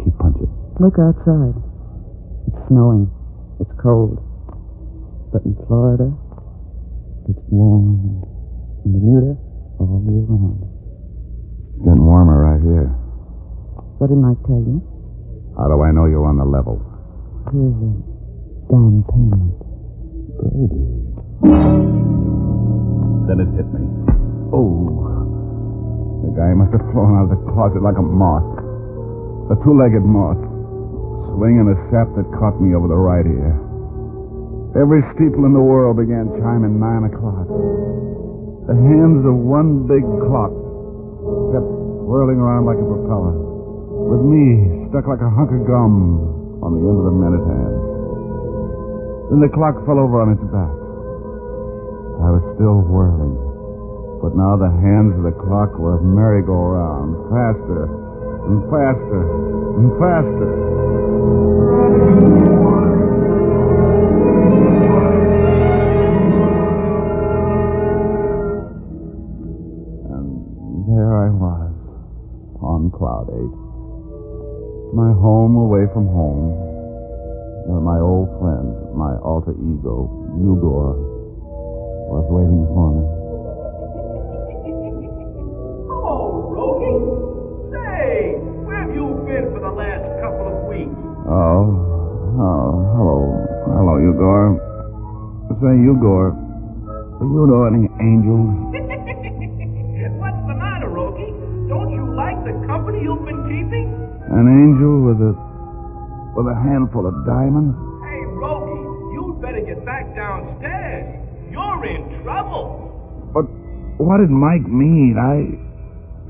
keep 0.00 0.16
punching. 0.16 0.48
Look 0.80 0.96
outside. 0.96 1.52
It's 2.48 2.56
snowing. 2.72 3.12
It's 3.60 3.68
cold. 3.76 4.16
But 5.28 5.44
in 5.44 5.52
Florida, 5.68 6.08
it's 7.28 7.44
warm. 7.52 8.24
In 8.88 8.96
Bermuda, 8.96 9.36
all 9.84 10.00
year 10.08 10.24
round. 10.32 10.64
It's 10.64 11.84
getting 11.84 12.08
warmer 12.08 12.48
right 12.48 12.64
here. 12.64 12.88
What 14.00 14.08
did 14.08 14.16
Mike 14.16 14.40
tell 14.48 14.64
you? 14.64 14.80
How 15.60 15.68
do 15.68 15.76
I 15.84 15.92
know 15.92 16.08
you're 16.08 16.24
on 16.24 16.40
the 16.40 16.48
level? 16.48 16.80
Here's 17.52 17.76
a 17.84 17.92
down 18.72 19.04
payment. 19.12 19.60
Baby. 20.40 20.80
Then 23.28 23.44
it 23.44 23.52
hit 23.60 23.68
me. 23.76 24.21
Oh. 24.52 26.22
The 26.22 26.32
guy 26.36 26.52
must 26.54 26.72
have 26.76 26.84
flown 26.92 27.18
out 27.18 27.26
of 27.28 27.34
the 27.34 27.42
closet 27.50 27.82
like 27.82 27.98
a 27.98 28.04
moth. 28.04 28.46
A 29.50 29.56
two-legged 29.64 30.04
moth. 30.04 30.40
Swinging 31.34 31.72
a 31.72 31.76
sap 31.88 32.12
that 32.14 32.28
caught 32.36 32.60
me 32.60 32.76
over 32.76 32.86
the 32.86 33.00
right 33.00 33.24
ear. 33.24 33.56
Every 34.72 35.04
steeple 35.12 35.44
in 35.44 35.52
the 35.52 35.60
world 35.60 36.00
began 36.00 36.32
chiming 36.40 36.80
nine 36.80 37.04
o'clock. 37.04 37.44
The 38.68 38.72
hands 38.72 39.20
of 39.28 39.36
one 39.36 39.84
big 39.84 40.00
clock 40.28 40.52
kept 41.52 41.68
whirling 42.08 42.40
around 42.40 42.64
like 42.64 42.80
a 42.80 42.86
propeller, 42.88 43.36
with 43.36 44.24
me 44.24 44.88
stuck 44.88 45.04
like 45.08 45.20
a 45.20 45.28
hunk 45.28 45.52
of 45.52 45.66
gum 45.68 46.60
on 46.64 46.76
the 46.76 46.82
end 46.88 46.96
of 46.96 47.04
the 47.04 47.16
minute 47.16 47.44
hand. 47.44 47.74
Then 49.28 49.40
the 49.44 49.52
clock 49.52 49.76
fell 49.84 50.00
over 50.00 50.24
on 50.24 50.32
its 50.32 50.44
back. 50.48 50.72
I 52.22 52.28
was 52.32 52.44
still 52.56 52.80
whirling, 52.86 53.36
but 54.22 54.36
now 54.38 54.54
the 54.54 54.70
hands 54.70 55.18
of 55.18 55.26
the 55.26 55.34
clock 55.34 55.74
were 55.82 55.98
merry-go-round, 55.98 57.26
faster 57.26 57.90
and 58.46 58.62
faster 58.70 59.22
and 59.82 59.90
faster. 59.98 60.50
And 70.06 70.86
there 70.86 71.18
I 71.18 71.28
was, 71.34 71.74
on 72.62 72.94
Cloud 72.94 73.26
8. 73.26 74.94
My 74.94 75.10
home 75.18 75.56
away 75.56 75.90
from 75.92 76.06
home, 76.06 76.54
where 77.66 77.82
my 77.82 77.98
old 77.98 78.30
friend, 78.38 78.70
my 78.94 79.18
alter 79.18 79.58
ego, 79.58 80.06
Eugor, 80.38 80.94
was 82.06 82.26
waiting 82.30 82.70
for 82.70 82.94
me. 82.94 83.21
Say, 95.72 95.80
Eugor, 95.80 96.36
do 97.16 97.24
you 97.32 97.48
know 97.48 97.64
any 97.64 97.88
angels? 97.96 98.76
What's 100.20 100.42
the 100.44 100.52
matter, 100.52 100.92
Rogie? 100.92 101.32
Don't 101.64 101.88
you 101.96 102.12
like 102.12 102.36
the 102.44 102.52
company 102.68 103.00
you've 103.00 103.24
been 103.24 103.40
keeping? 103.48 103.88
An 104.36 104.52
angel 104.52 105.00
with 105.00 105.16
a 105.24 105.32
with 106.36 106.44
a 106.52 106.56
handful 106.60 107.08
of 107.08 107.16
diamonds? 107.24 107.72
Hey, 108.04 108.20
Rogie, 108.36 108.84
you'd 109.16 109.40
better 109.40 109.64
get 109.64 109.80
back 109.88 110.12
downstairs. 110.12 111.08
You're 111.48 111.84
in 111.88 112.20
trouble. 112.20 113.32
But 113.32 113.48
what 113.96 114.20
did 114.20 114.28
Mike 114.28 114.68
mean? 114.68 115.16
I 115.16 115.56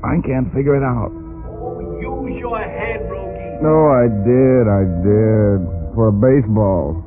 I 0.07 0.23
can't 0.23 0.47
figure 0.55 0.79
it 0.79 0.87
out. 0.87 1.11
Oh, 1.11 1.83
use 1.99 2.39
your 2.39 2.63
head, 2.63 3.11
Rogie. 3.11 3.59
No, 3.59 3.91
I 3.91 4.07
did, 4.07 4.71
I 4.71 4.87
did. 5.03 5.67
For 5.99 6.07
a 6.07 6.15
baseball. 6.15 7.03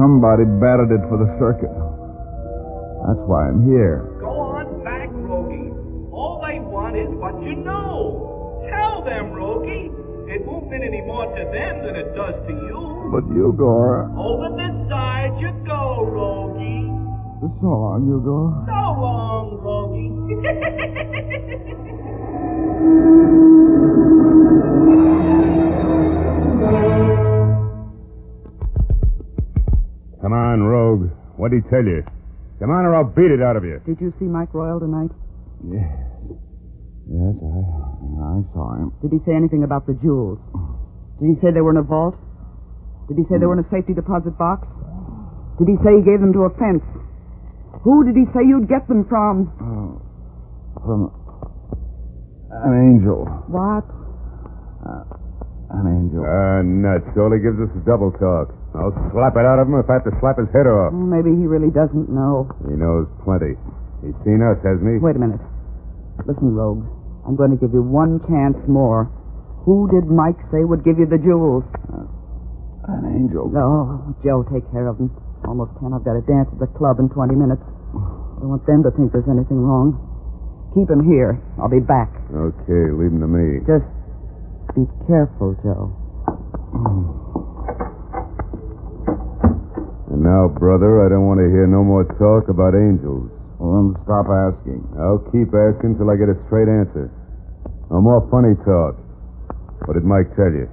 Somebody 0.00 0.48
batted 0.56 0.96
it 0.96 1.04
for 1.12 1.20
the 1.20 1.28
circuit. 1.36 1.68
That's 3.04 3.20
why 3.28 3.52
I'm 3.52 3.68
here. 3.68 4.08
Go 4.16 4.32
on 4.32 4.80
back, 4.80 5.12
Rogie. 5.12 5.68
All 6.08 6.40
they 6.40 6.56
want 6.56 6.96
is 6.96 7.12
what 7.20 7.36
you 7.44 7.52
know. 7.60 8.64
Tell 8.72 9.04
them, 9.04 9.36
Rogie. 9.36 9.92
It 10.32 10.40
won't 10.48 10.70
mean 10.72 10.80
any 10.80 11.04
more 11.04 11.26
to 11.28 11.42
them 11.52 11.84
than 11.84 11.96
it 12.00 12.16
does 12.16 12.32
to 12.48 12.52
you. 12.64 12.80
But 13.12 13.28
you, 13.28 13.52
Eugor, 13.52 14.08
Over 14.16 14.48
this 14.56 14.72
side 14.88 15.36
you 15.36 15.52
go, 15.68 16.08
Rogie. 16.08 16.88
so 17.60 17.68
long, 17.68 18.08
Eugor. 18.08 18.64
So 18.64 18.80
long, 19.04 19.60
Rogie. 19.60 20.16
Come 30.20 30.32
on, 30.32 30.62
Rogue. 30.62 31.10
What'd 31.36 31.56
he 31.56 31.64
tell 31.70 31.84
you? 31.84 32.04
Come 32.60 32.70
on, 32.70 32.84
or 32.84 32.94
I'll 32.94 33.08
beat 33.08 33.32
it 33.32 33.40
out 33.40 33.56
of 33.56 33.64
you. 33.64 33.80
Did 33.88 34.00
you 34.00 34.12
see 34.20 34.26
Mike 34.28 34.52
Royal 34.52 34.78
tonight? 34.80 35.08
Yes. 35.64 35.88
Yes, 37.08 37.34
I, 37.40 37.56
I 38.20 38.36
saw 38.52 38.76
him. 38.76 38.92
Did 39.00 39.16
he 39.16 39.20
say 39.24 39.32
anything 39.32 39.64
about 39.64 39.88
the 39.88 39.96
jewels? 39.98 40.38
Did 41.18 41.34
he 41.34 41.36
say 41.40 41.50
they 41.50 41.64
were 41.64 41.72
in 41.72 41.80
a 41.80 41.82
vault? 41.82 42.14
Did 43.08 43.16
he 43.16 43.24
say 43.32 43.40
they 43.40 43.48
were 43.48 43.56
in 43.56 43.64
a 43.64 43.70
safety 43.72 43.96
deposit 43.96 44.36
box? 44.36 44.68
Did 45.58 45.68
he 45.72 45.76
say 45.82 45.98
he 45.98 46.04
gave 46.04 46.20
them 46.20 46.32
to 46.36 46.46
a 46.46 46.52
fence? 46.60 46.84
Who 47.82 48.04
did 48.04 48.14
he 48.14 48.28
say 48.36 48.44
you'd 48.44 48.68
get 48.68 48.86
them 48.88 49.08
from? 49.08 49.48
Oh, 49.56 49.98
from 50.84 51.00
an 52.52 52.72
angel. 52.76 53.24
What? 53.48 53.88
An 55.72 55.86
angel. 55.88 56.22
Ah, 56.28 56.60
nuts. 56.62 57.08
All 57.16 57.32
he 57.32 57.40
gives 57.40 57.56
us 57.56 57.72
is 57.72 57.82
double 57.88 58.12
talk. 58.20 58.52
I'll 58.74 58.94
slap 59.10 59.34
it 59.34 59.42
out 59.42 59.58
of 59.58 59.66
him 59.66 59.74
if 59.82 59.90
I 59.90 59.98
have 59.98 60.06
to 60.06 60.14
slap 60.22 60.38
his 60.38 60.46
head 60.54 60.70
off. 60.70 60.94
Well, 60.94 61.10
maybe 61.10 61.34
he 61.34 61.44
really 61.50 61.74
doesn't 61.74 62.06
know. 62.06 62.46
He 62.70 62.78
knows 62.78 63.10
plenty. 63.26 63.58
He's 64.06 64.14
seen 64.22 64.38
us, 64.46 64.62
hasn't 64.62 64.86
he? 64.86 65.02
Wait 65.02 65.18
a 65.18 65.22
minute. 65.22 65.42
Listen, 66.24 66.54
Rogue. 66.54 66.86
I'm 67.26 67.34
going 67.34 67.50
to 67.50 67.58
give 67.58 67.74
you 67.74 67.82
one 67.82 68.22
chance 68.30 68.56
more. 68.70 69.10
Who 69.66 69.90
did 69.90 70.06
Mike 70.08 70.38
say 70.54 70.62
would 70.64 70.86
give 70.86 70.96
you 71.02 71.04
the 71.04 71.18
jewels? 71.18 71.66
Uh, 71.90 72.06
an 72.94 73.04
angel. 73.10 73.50
No, 73.50 74.14
Joe, 74.24 74.46
take 74.48 74.64
care 74.72 74.86
of 74.86 74.96
them. 74.96 75.10
Almost 75.44 75.74
ten. 75.82 75.92
I've 75.92 76.04
got 76.06 76.16
a 76.16 76.24
dance 76.24 76.48
at 76.54 76.60
the 76.62 76.70
club 76.78 77.02
in 77.02 77.10
20 77.10 77.34
minutes. 77.34 77.60
I 77.66 78.40
don't 78.40 78.54
want 78.56 78.64
them 78.70 78.86
to 78.86 78.90
think 78.94 79.12
there's 79.12 79.28
anything 79.28 79.60
wrong. 79.60 79.98
Keep 80.78 80.88
him 80.88 81.02
here. 81.04 81.42
I'll 81.60 81.68
be 81.68 81.82
back. 81.82 82.08
Okay, 82.30 82.82
leave 82.94 83.12
him 83.12 83.20
to 83.20 83.28
me. 83.28 83.60
Just 83.66 83.84
be 84.78 84.86
careful, 85.10 85.58
Joe. 85.60 85.90
And 90.10 90.19
now, 90.30 90.46
brother, 90.46 91.02
I 91.02 91.10
don't 91.10 91.26
want 91.26 91.42
to 91.42 91.50
hear 91.50 91.66
no 91.66 91.82
more 91.82 92.06
talk 92.14 92.46
about 92.46 92.78
angels. 92.78 93.26
Well, 93.58 93.82
then 93.82 93.98
stop 94.06 94.30
asking. 94.30 94.78
I'll 94.94 95.26
keep 95.34 95.50
asking 95.50 95.98
till 95.98 96.06
I 96.06 96.14
get 96.14 96.30
a 96.30 96.38
straight 96.46 96.70
answer. 96.70 97.10
No 97.90 97.98
more 97.98 98.22
funny 98.30 98.54
talk. 98.62 98.94
What 99.90 99.98
did 99.98 100.06
Mike 100.06 100.30
tell 100.38 100.54
you? 100.54 100.70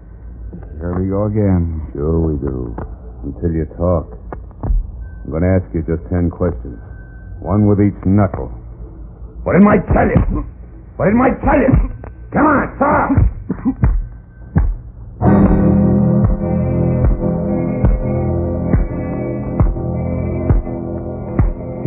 Here 0.78 0.94
we 0.94 1.10
go 1.10 1.26
again. 1.26 1.90
Sure 1.98 2.22
we 2.22 2.38
do. 2.38 2.78
Until 3.26 3.50
you 3.50 3.66
talk. 3.82 4.14
I'm 5.26 5.34
going 5.34 5.42
to 5.42 5.58
ask 5.58 5.66
you 5.74 5.82
just 5.90 6.06
ten 6.14 6.30
questions. 6.30 6.78
One 7.42 7.66
with 7.66 7.82
each 7.82 7.98
knuckle. 8.06 8.54
What 9.42 9.58
did 9.58 9.66
Mike 9.66 9.90
tell 9.90 10.06
you? 10.06 10.46
What 11.02 11.10
did 11.10 11.18
Mike 11.18 11.42
tell 11.42 11.58
you? 11.58 11.74
Come 12.30 12.46
on, 12.46 12.66
talk! 12.78 13.97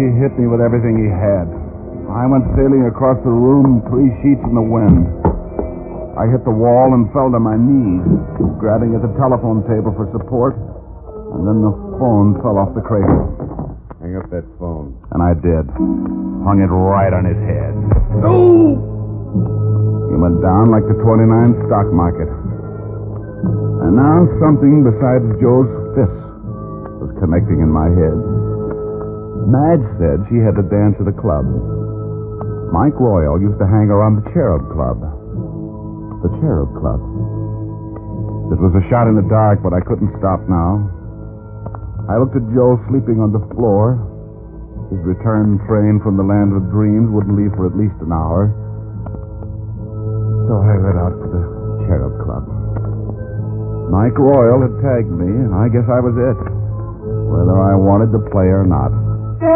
He 0.00 0.08
hit 0.16 0.32
me 0.40 0.48
with 0.48 0.64
everything 0.64 0.96
he 0.96 1.12
had. 1.12 1.44
I 2.08 2.24
went 2.24 2.48
sailing 2.56 2.88
across 2.88 3.20
the 3.20 3.28
room, 3.28 3.84
three 3.92 4.08
sheets 4.24 4.40
in 4.48 4.56
the 4.56 4.64
wind. 4.64 5.04
I 6.16 6.24
hit 6.24 6.40
the 6.48 6.56
wall 6.56 6.96
and 6.96 7.04
fell 7.12 7.28
to 7.28 7.36
my 7.36 7.60
knees, 7.60 8.00
grabbing 8.56 8.96
at 8.96 9.04
the 9.04 9.12
telephone 9.20 9.60
table 9.68 9.92
for 9.92 10.08
support, 10.16 10.56
and 11.36 11.44
then 11.44 11.60
the 11.60 11.76
phone 12.00 12.32
fell 12.40 12.56
off 12.56 12.72
the 12.72 12.80
cradle. 12.80 13.28
Hang 14.00 14.16
up 14.16 14.24
that 14.32 14.48
phone. 14.56 14.96
And 15.12 15.20
I 15.20 15.36
did. 15.36 15.68
Hung 16.48 16.64
it 16.64 16.72
right 16.72 17.12
on 17.12 17.28
his 17.28 17.36
head. 17.44 17.76
No! 18.24 18.80
He 20.08 20.16
went 20.16 20.40
down 20.40 20.72
like 20.72 20.88
the 20.88 20.96
29 20.96 21.28
stock 21.68 21.92
market. 21.92 22.32
And 23.84 24.00
now 24.00 24.24
something 24.40 24.80
besides 24.80 25.28
Joe's 25.44 25.68
fist 25.92 26.24
was 27.04 27.12
connecting 27.20 27.60
in 27.60 27.68
my 27.68 27.92
head. 27.92 28.39
Madge 29.50 29.82
said 29.98 30.22
she 30.30 30.38
had 30.38 30.54
to 30.54 30.64
dance 30.70 30.94
at 31.02 31.10
the 31.10 31.16
club. 31.18 31.42
Mike 32.70 32.94
Royal 33.02 33.34
used 33.42 33.58
to 33.58 33.66
hang 33.66 33.90
around 33.90 34.22
the 34.22 34.26
Cherub 34.30 34.62
Club. 34.70 35.02
The 36.22 36.30
Cherub 36.38 36.70
Club. 36.78 37.02
It 38.54 38.58
was 38.62 38.70
a 38.78 38.84
shot 38.90 39.10
in 39.10 39.18
the 39.18 39.26
dark, 39.26 39.58
but 39.62 39.74
I 39.74 39.82
couldn't 39.82 40.14
stop 40.22 40.38
now. 40.46 40.86
I 42.06 42.18
looked 42.18 42.38
at 42.38 42.46
Joe 42.54 42.78
sleeping 42.90 43.18
on 43.18 43.34
the 43.34 43.42
floor. 43.54 43.98
His 44.94 45.02
return 45.02 45.58
train 45.66 45.98
from 46.02 46.14
the 46.18 46.26
land 46.26 46.54
of 46.54 46.70
dreams 46.70 47.10
wouldn't 47.10 47.34
leave 47.34 47.54
for 47.58 47.66
at 47.66 47.74
least 47.74 47.98
an 48.02 48.14
hour. 48.14 48.50
So 50.46 50.54
I 50.62 50.74
read 50.78 50.98
out 50.98 51.14
for 51.18 51.30
the 51.30 51.42
Cherub 51.90 52.14
Club. 52.22 52.46
Mike 53.90 54.18
Royal 54.18 54.62
had 54.62 54.74
tagged 54.82 55.10
me, 55.10 55.26
and 55.26 55.54
I 55.54 55.66
guess 55.70 55.86
I 55.90 55.98
was 55.98 56.14
it. 56.14 56.38
whether 57.30 57.58
I 57.58 57.74
wanted 57.78 58.10
to 58.14 58.22
play 58.30 58.50
or 58.50 58.66
not. 58.66 58.90
Throw 59.40 59.48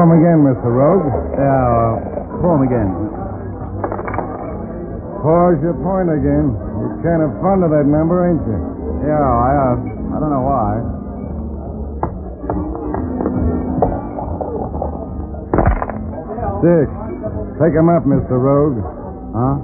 him 0.00 0.12
again, 0.16 0.40
Mr. 0.40 0.72
Rogue. 0.72 1.04
Yeah, 1.36 1.52
uh, 1.52 2.00
throw 2.40 2.56
him 2.56 2.64
again. 2.64 2.88
Pause 5.20 5.60
your 5.60 5.76
point 5.84 6.08
again. 6.08 6.56
You're 6.56 6.96
kind 7.04 7.20
of 7.20 7.36
fond 7.44 7.60
of 7.60 7.68
that 7.76 7.84
number, 7.84 8.24
ain't 8.24 8.40
you? 8.48 8.56
Yeah, 9.04 9.20
I, 9.20 9.52
uh, 9.52 10.16
I 10.16 10.18
don't 10.18 10.32
know 10.32 10.48
why. 10.48 10.80
Six. 16.64 16.99
Take 17.60 17.76
him 17.76 17.92
up, 17.92 18.08
Mr. 18.08 18.40
Rogue. 18.40 18.80
Huh? 19.36 19.56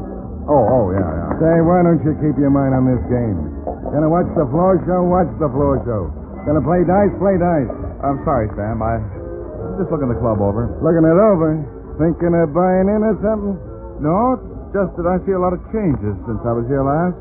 Oh, 0.53 0.65
oh, 0.69 0.85
yeah, 0.93 1.01
yeah. 1.01 1.41
Say, 1.41 1.57
why 1.65 1.81
don't 1.81 1.99
you 2.05 2.13
keep 2.21 2.37
your 2.37 2.53
mind 2.53 2.77
on 2.77 2.85
this 2.85 3.01
game? 3.09 3.41
Gonna 3.89 4.13
watch 4.13 4.29
the 4.37 4.45
floor 4.53 4.77
show? 4.85 5.01
Watch 5.01 5.33
the 5.41 5.49
floor 5.49 5.81
show. 5.89 6.13
Gonna 6.45 6.61
play 6.61 6.85
dice? 6.85 7.11
Play 7.17 7.41
dice. 7.41 7.73
I'm 8.05 8.21
sorry, 8.23 8.53
Sam. 8.53 8.85
I 8.85 9.01
I'm 9.01 9.81
just 9.81 9.89
looking 9.89 10.13
the 10.13 10.21
club 10.21 10.45
over. 10.45 10.77
Looking 10.85 11.09
it 11.09 11.19
over. 11.19 11.57
Thinking 11.97 12.37
of 12.37 12.53
buying 12.53 12.87
in 12.93 13.01
or 13.01 13.17
something? 13.25 13.57
No, 14.05 14.37
it's 14.37 14.45
just 14.77 14.93
that 15.01 15.09
I 15.09 15.17
see 15.25 15.33
a 15.33 15.41
lot 15.41 15.57
of 15.57 15.65
changes 15.73 16.15
since 16.29 16.41
I 16.45 16.53
was 16.53 16.69
here 16.69 16.85
last. 16.85 17.17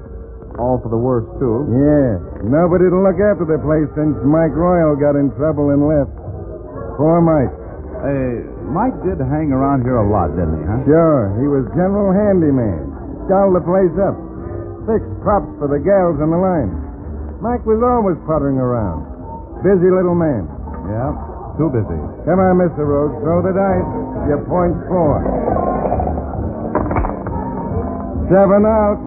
All 0.60 0.80
for 0.84 0.92
the 0.92 1.00
worse, 1.00 1.28
too. 1.40 1.68
Yeah. 1.72 2.20
Nobody 2.48 2.88
to 2.92 3.00
look 3.00 3.20
after 3.20 3.48
the 3.48 3.60
place 3.64 3.88
since 3.96 4.16
Mike 4.28 4.56
Royal 4.56 4.96
got 5.00 5.16
in 5.16 5.32
trouble 5.40 5.72
and 5.72 5.84
left. 5.88 6.12
Poor 7.00 7.20
Mike. 7.24 7.52
Hey, 8.04 8.55
Mike 8.72 8.96
did 9.06 9.20
hang 9.22 9.54
around 9.54 9.84
here 9.84 9.98
a 10.02 10.08
lot, 10.08 10.34
didn't 10.36 10.60
he, 10.60 10.64
huh? 10.68 10.82
Sure, 10.86 11.22
he 11.40 11.48
was 11.48 11.64
general 11.78 12.12
handyman. 12.12 12.92
Dolled 13.30 13.56
the 13.58 13.64
place 13.66 13.94
up. 14.02 14.16
Fixed 14.86 15.14
props 15.26 15.50
for 15.58 15.66
the 15.72 15.82
gals 15.82 16.22
on 16.22 16.30
the 16.30 16.38
line. 16.38 16.70
Mike 17.42 17.66
was 17.66 17.82
always 17.82 18.18
puttering 18.30 18.58
around. 18.62 19.02
Busy 19.66 19.90
little 19.90 20.14
man. 20.18 20.46
Yeah, 20.86 21.10
too 21.58 21.70
busy. 21.74 22.00
Come 22.28 22.38
on, 22.38 22.62
Mr. 22.62 22.86
Rogue. 22.86 23.18
Throw 23.26 23.42
the 23.42 23.54
dice. 23.56 23.90
Your 24.30 24.42
point's 24.46 24.78
four. 24.90 25.22
Seven 28.30 28.66
out. 28.66 28.98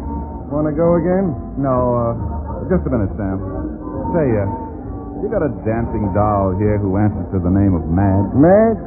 Want 0.51 0.66
to 0.71 0.75
go 0.75 0.97
again? 0.97 1.35
No, 1.61 1.75
uh, 1.92 2.71
just 2.71 2.87
a 2.87 2.90
minute, 2.90 3.11
Sam. 3.18 3.37
Say, 4.16 4.27
uh, 4.38 4.47
you 5.21 5.27
got 5.29 5.42
a 5.44 5.51
dancing 5.66 6.09
doll 6.14 6.55
here 6.57 6.79
who 6.79 6.97
answers 6.97 7.27
to 7.35 7.38
the 7.42 7.51
name 7.53 7.75
of 7.77 7.85
Madge? 7.90 8.31
Madge? 8.33 8.81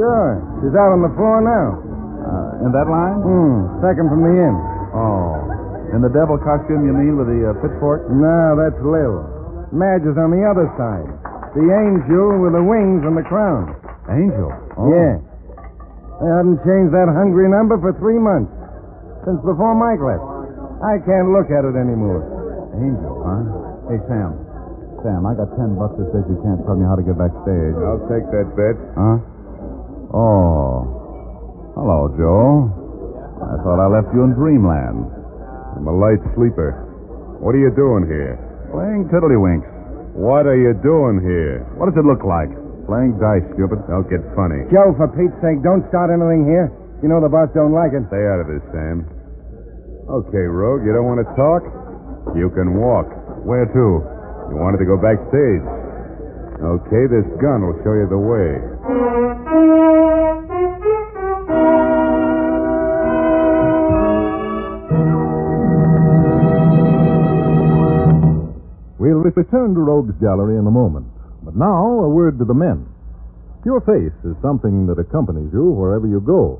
Sure. 0.00 0.40
She's 0.64 0.72
out 0.72 0.96
on 0.96 1.04
the 1.04 1.12
floor 1.12 1.44
now. 1.44 1.76
Uh, 2.24 2.64
in 2.64 2.70
that 2.72 2.88
line? 2.88 3.20
Hmm. 3.20 3.84
Second 3.84 4.08
from 4.08 4.24
the 4.24 4.32
end. 4.32 4.56
Oh. 4.96 5.92
In 5.92 6.00
the 6.00 6.08
devil 6.08 6.40
costume, 6.40 6.88
you 6.88 6.96
mean, 6.96 7.20
with 7.20 7.28
the 7.28 7.52
uh, 7.52 7.60
pitchfork? 7.60 8.08
No, 8.08 8.56
that's 8.56 8.80
Lil. 8.80 9.28
Madge 9.76 10.08
is 10.08 10.16
on 10.16 10.32
the 10.32 10.40
other 10.40 10.72
side. 10.80 11.04
The 11.52 11.66
angel 11.68 12.40
with 12.40 12.56
the 12.56 12.64
wings 12.64 13.04
and 13.04 13.12
the 13.12 13.26
crown. 13.28 13.76
Angel? 14.08 14.48
Oh. 14.80 14.88
Yeah. 14.88 15.20
They 16.24 16.30
haven't 16.32 16.64
changed 16.64 16.96
that 16.96 17.12
hungry 17.12 17.52
number 17.52 17.76
for 17.76 17.92
three 18.00 18.16
months. 18.16 18.52
Since 19.28 19.44
before 19.44 19.76
Mike 19.76 20.00
left. 20.00 20.24
I 20.80 20.96
can't 21.04 21.28
look 21.36 21.52
at 21.52 21.68
it 21.68 21.76
anymore. 21.76 22.24
Angel, 22.72 23.20
huh? 23.20 23.92
Hey, 23.92 24.00
Sam. 24.08 24.32
Sam, 25.04 25.28
I 25.28 25.32
got 25.36 25.52
ten 25.60 25.76
bucks 25.76 25.96
that 26.00 26.08
says 26.12 26.24
you 26.28 26.40
can't 26.40 26.60
tell 26.64 26.76
me 26.76 26.88
how 26.88 26.96
to 26.96 27.04
get 27.04 27.20
backstage. 27.20 27.76
I'll 27.84 28.04
take 28.08 28.24
that 28.32 28.48
bet. 28.56 28.76
Huh? 28.96 29.20
Oh. 30.10 31.72
Hello, 31.78 32.10
Joe. 32.18 32.66
I 33.40 33.54
thought 33.62 33.78
I 33.78 33.88
left 33.88 34.10
you 34.12 34.26
in 34.26 34.34
dreamland. 34.34 35.06
I'm 35.78 35.86
a 35.86 35.94
light 35.94 36.20
sleeper. 36.34 36.74
What 37.38 37.54
are 37.54 37.62
you 37.62 37.70
doing 37.72 38.04
here? 38.10 38.36
Playing 38.74 39.08
tiddlywinks. 39.08 39.70
What 40.18 40.44
are 40.44 40.58
you 40.58 40.74
doing 40.82 41.22
here? 41.22 41.64
What 41.78 41.88
does 41.88 41.96
it 41.96 42.04
look 42.04 42.26
like? 42.26 42.50
Playing 42.90 43.16
dice, 43.22 43.46
stupid. 43.54 43.86
Don't 43.86 44.10
get 44.10 44.20
funny. 44.34 44.66
Joe, 44.74 44.92
for 44.98 45.06
Pete's 45.14 45.38
sake, 45.38 45.62
don't 45.62 45.86
start 45.88 46.10
anything 46.10 46.44
here. 46.44 46.68
You 47.00 47.08
know 47.08 47.22
the 47.22 47.30
boss 47.30 47.48
don't 47.54 47.72
like 47.72 47.94
it. 47.94 48.02
Stay 48.10 48.20
out 48.26 48.42
of 48.42 48.50
this, 48.50 48.60
Sam. 48.74 49.06
Okay, 50.10 50.44
Rogue, 50.50 50.82
you 50.82 50.92
don't 50.92 51.06
want 51.06 51.22
to 51.22 51.28
talk? 51.38 51.62
You 52.34 52.50
can 52.50 52.76
walk. 52.76 53.06
Where 53.46 53.64
to? 53.64 53.86
You 54.50 54.56
wanted 54.58 54.82
to 54.82 54.88
go 54.90 54.98
backstage. 54.98 55.62
Okay, 56.60 57.04
this 57.08 57.24
gun 57.40 57.64
will 57.64 57.78
show 57.86 57.94
you 57.94 58.10
the 58.10 58.20
way. 58.20 58.58
We'll 69.30 69.46
return 69.46 69.78
to 69.78 69.86
Rogue's 69.86 70.18
Gallery 70.18 70.58
in 70.58 70.66
a 70.66 70.74
moment. 70.74 71.06
But 71.46 71.54
now, 71.54 72.02
a 72.02 72.10
word 72.10 72.42
to 72.42 72.44
the 72.44 72.54
men. 72.54 72.82
Your 73.62 73.78
face 73.86 74.16
is 74.26 74.34
something 74.42 74.90
that 74.90 74.98
accompanies 74.98 75.54
you 75.54 75.70
wherever 75.70 76.10
you 76.10 76.18
go. 76.18 76.58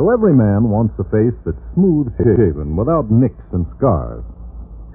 So 0.00 0.08
every 0.08 0.32
man 0.32 0.72
wants 0.72 0.96
a 0.96 1.04
face 1.12 1.36
that's 1.44 1.60
smooth 1.76 2.08
shaven, 2.16 2.72
without 2.72 3.12
nicks 3.12 3.44
and 3.52 3.68
scars. 3.76 4.24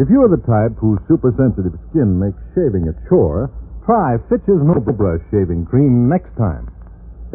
If 0.01 0.09
you 0.09 0.25
are 0.25 0.33
the 0.33 0.41
type 0.49 0.73
whose 0.81 0.97
supersensitive 1.05 1.77
skin 1.93 2.17
makes 2.17 2.41
shaving 2.57 2.89
a 2.89 2.97
chore, 3.05 3.53
try 3.85 4.17
Fitch's 4.25 4.57
No 4.57 4.81
Brush 4.81 5.21
Shaving 5.29 5.69
Cream 5.69 6.09
next 6.09 6.33
time. 6.41 6.73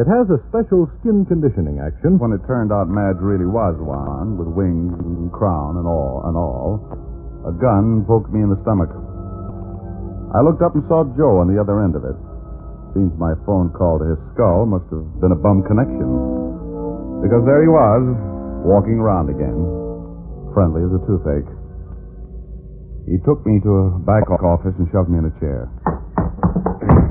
It 0.02 0.10
has 0.10 0.26
a 0.34 0.42
special 0.50 0.90
skin 0.98 1.30
conditioning 1.30 1.78
action. 1.78 2.18
When 2.18 2.34
it 2.34 2.42
turned 2.50 2.74
out 2.74 2.90
Madge 2.90 3.22
really 3.22 3.46
was 3.46 3.78
one, 3.78 4.34
with 4.34 4.50
wings 4.50 4.98
and 4.98 5.30
crown 5.30 5.78
and 5.78 5.86
all 5.86 6.26
and 6.26 6.34
all, 6.34 6.82
a 7.46 7.54
gun 7.54 8.02
poked 8.02 8.34
me 8.34 8.42
in 8.42 8.50
the 8.50 8.58
stomach. 8.66 8.90
I 10.34 10.42
looked 10.42 10.62
up 10.62 10.74
and 10.74 10.82
saw 10.90 11.06
Joe 11.14 11.38
on 11.38 11.46
the 11.46 11.58
other 11.60 11.82
end 11.84 11.94
of 11.94 12.02
it. 12.02 12.16
Seems 12.96 13.12
my 13.20 13.36
phone 13.44 13.70
call 13.76 14.00
to 14.00 14.06
his 14.16 14.20
skull 14.32 14.64
must 14.66 14.88
have 14.90 15.04
been 15.20 15.30
a 15.30 15.38
bum 15.38 15.62
connection. 15.68 16.08
Because 17.20 17.44
there 17.44 17.60
he 17.60 17.70
was, 17.70 18.02
walking 18.64 18.98
around 18.98 19.28
again, 19.28 19.54
friendly 20.56 20.80
as 20.82 20.92
a 20.96 21.00
toothache. 21.04 21.50
He 23.06 23.22
took 23.22 23.44
me 23.46 23.60
to 23.62 23.70
a 23.70 23.86
back 24.02 24.26
office 24.30 24.74
and 24.80 24.88
shoved 24.90 25.12
me 25.12 25.22
in 25.22 25.30
a 25.30 25.34
chair. 25.38 25.70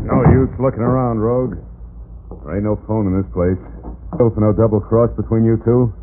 No 0.06 0.22
use 0.36 0.52
looking 0.60 0.84
around, 0.84 1.20
Rogue. 1.20 1.58
There 2.44 2.56
ain't 2.56 2.68
no 2.68 2.78
phone 2.86 3.10
in 3.10 3.18
this 3.18 3.30
place. 3.34 3.58
Still 4.14 4.30
for 4.32 4.42
no 4.42 4.54
double 4.54 4.80
cross 4.80 5.10
between 5.18 5.46
you 5.46 5.58
two. 5.66 5.94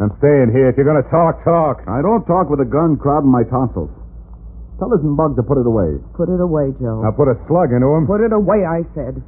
I'm 0.00 0.10
staying 0.18 0.50
here. 0.50 0.72
If 0.72 0.76
you're 0.76 0.88
going 0.88 0.98
to 0.98 1.10
talk, 1.14 1.44
talk. 1.44 1.84
I 1.86 2.02
don't 2.02 2.24
talk 2.24 2.48
with 2.50 2.58
a 2.58 2.66
gun 2.66 2.96
crowding 2.96 3.30
my 3.30 3.44
tonsils. 3.46 3.92
Tell 4.78 4.88
this 4.88 5.04
bug 5.04 5.36
to 5.36 5.42
put 5.42 5.58
it 5.60 5.66
away. 5.66 6.00
Put 6.16 6.28
it 6.28 6.40
away, 6.40 6.72
Joe. 6.80 7.02
Now 7.02 7.12
put 7.12 7.28
a 7.28 7.36
slug 7.46 7.70
into 7.72 7.86
him. 7.92 8.06
Put 8.06 8.24
it 8.24 8.32
away, 8.32 8.64
I 8.66 8.82
said. 8.94 9.22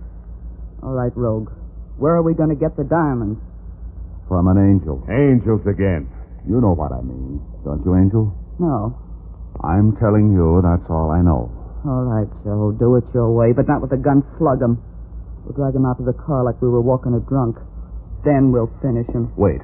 All 0.82 0.92
right, 0.92 1.12
Rogue. 1.14 1.50
Where 1.96 2.14
are 2.16 2.22
we 2.22 2.34
going 2.34 2.50
to 2.50 2.58
get 2.58 2.76
the 2.76 2.84
diamonds? 2.84 3.38
From 4.26 4.48
an 4.48 4.58
angel. 4.58 5.04
Angels 5.06 5.62
again. 5.68 6.10
You 6.48 6.60
know 6.60 6.74
what 6.76 6.92
I 6.92 7.00
mean, 7.00 7.40
don't 7.64 7.80
you, 7.84 7.96
Angel? 7.96 8.28
No. 8.60 8.92
I'm 9.62 9.96
telling 9.96 10.32
you 10.32 10.60
that's 10.60 10.84
all 10.90 11.08
I 11.08 11.22
know. 11.22 11.48
All 11.86 12.04
right, 12.04 12.28
Joe. 12.44 12.74
Do 12.76 12.96
it 12.96 13.04
your 13.14 13.30
way, 13.32 13.52
but 13.52 13.68
not 13.68 13.80
with 13.80 13.92
a 13.92 14.00
gun. 14.00 14.24
Slug 14.36 14.60
him. 14.60 14.82
We'll 15.44 15.56
drag 15.56 15.76
him 15.76 15.84
out 15.86 16.00
to 16.00 16.04
the 16.04 16.16
car 16.16 16.42
like 16.44 16.60
we 16.60 16.68
were 16.68 16.80
walking 16.80 17.14
a 17.14 17.20
drunk. 17.20 17.56
Then 18.24 18.52
we'll 18.52 18.72
finish 18.80 19.06
him. 19.12 19.32
Wait. 19.36 19.60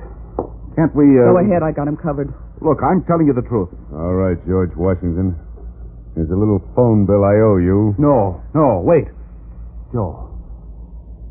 Can't 0.77 0.95
we, 0.95 1.19
uh... 1.19 1.33
Go 1.33 1.41
ahead. 1.41 1.65
I 1.65 1.73
got 1.73 1.89
him 1.89 1.97
covered. 1.97 2.33
Look, 2.61 2.85
I'm 2.85 3.03
telling 3.09 3.27
you 3.27 3.33
the 3.33 3.45
truth. 3.49 3.73
All 3.93 4.15
right, 4.15 4.37
George 4.47 4.73
Washington. 4.77 5.37
Here's 6.15 6.31
a 6.31 6.37
little 6.39 6.61
phone 6.75 7.07
bill 7.07 7.23
I 7.23 7.39
owe 7.39 7.59
you. 7.63 7.95
No, 7.99 8.43
no, 8.55 8.83
wait. 8.85 9.07
Joe. 9.93 10.27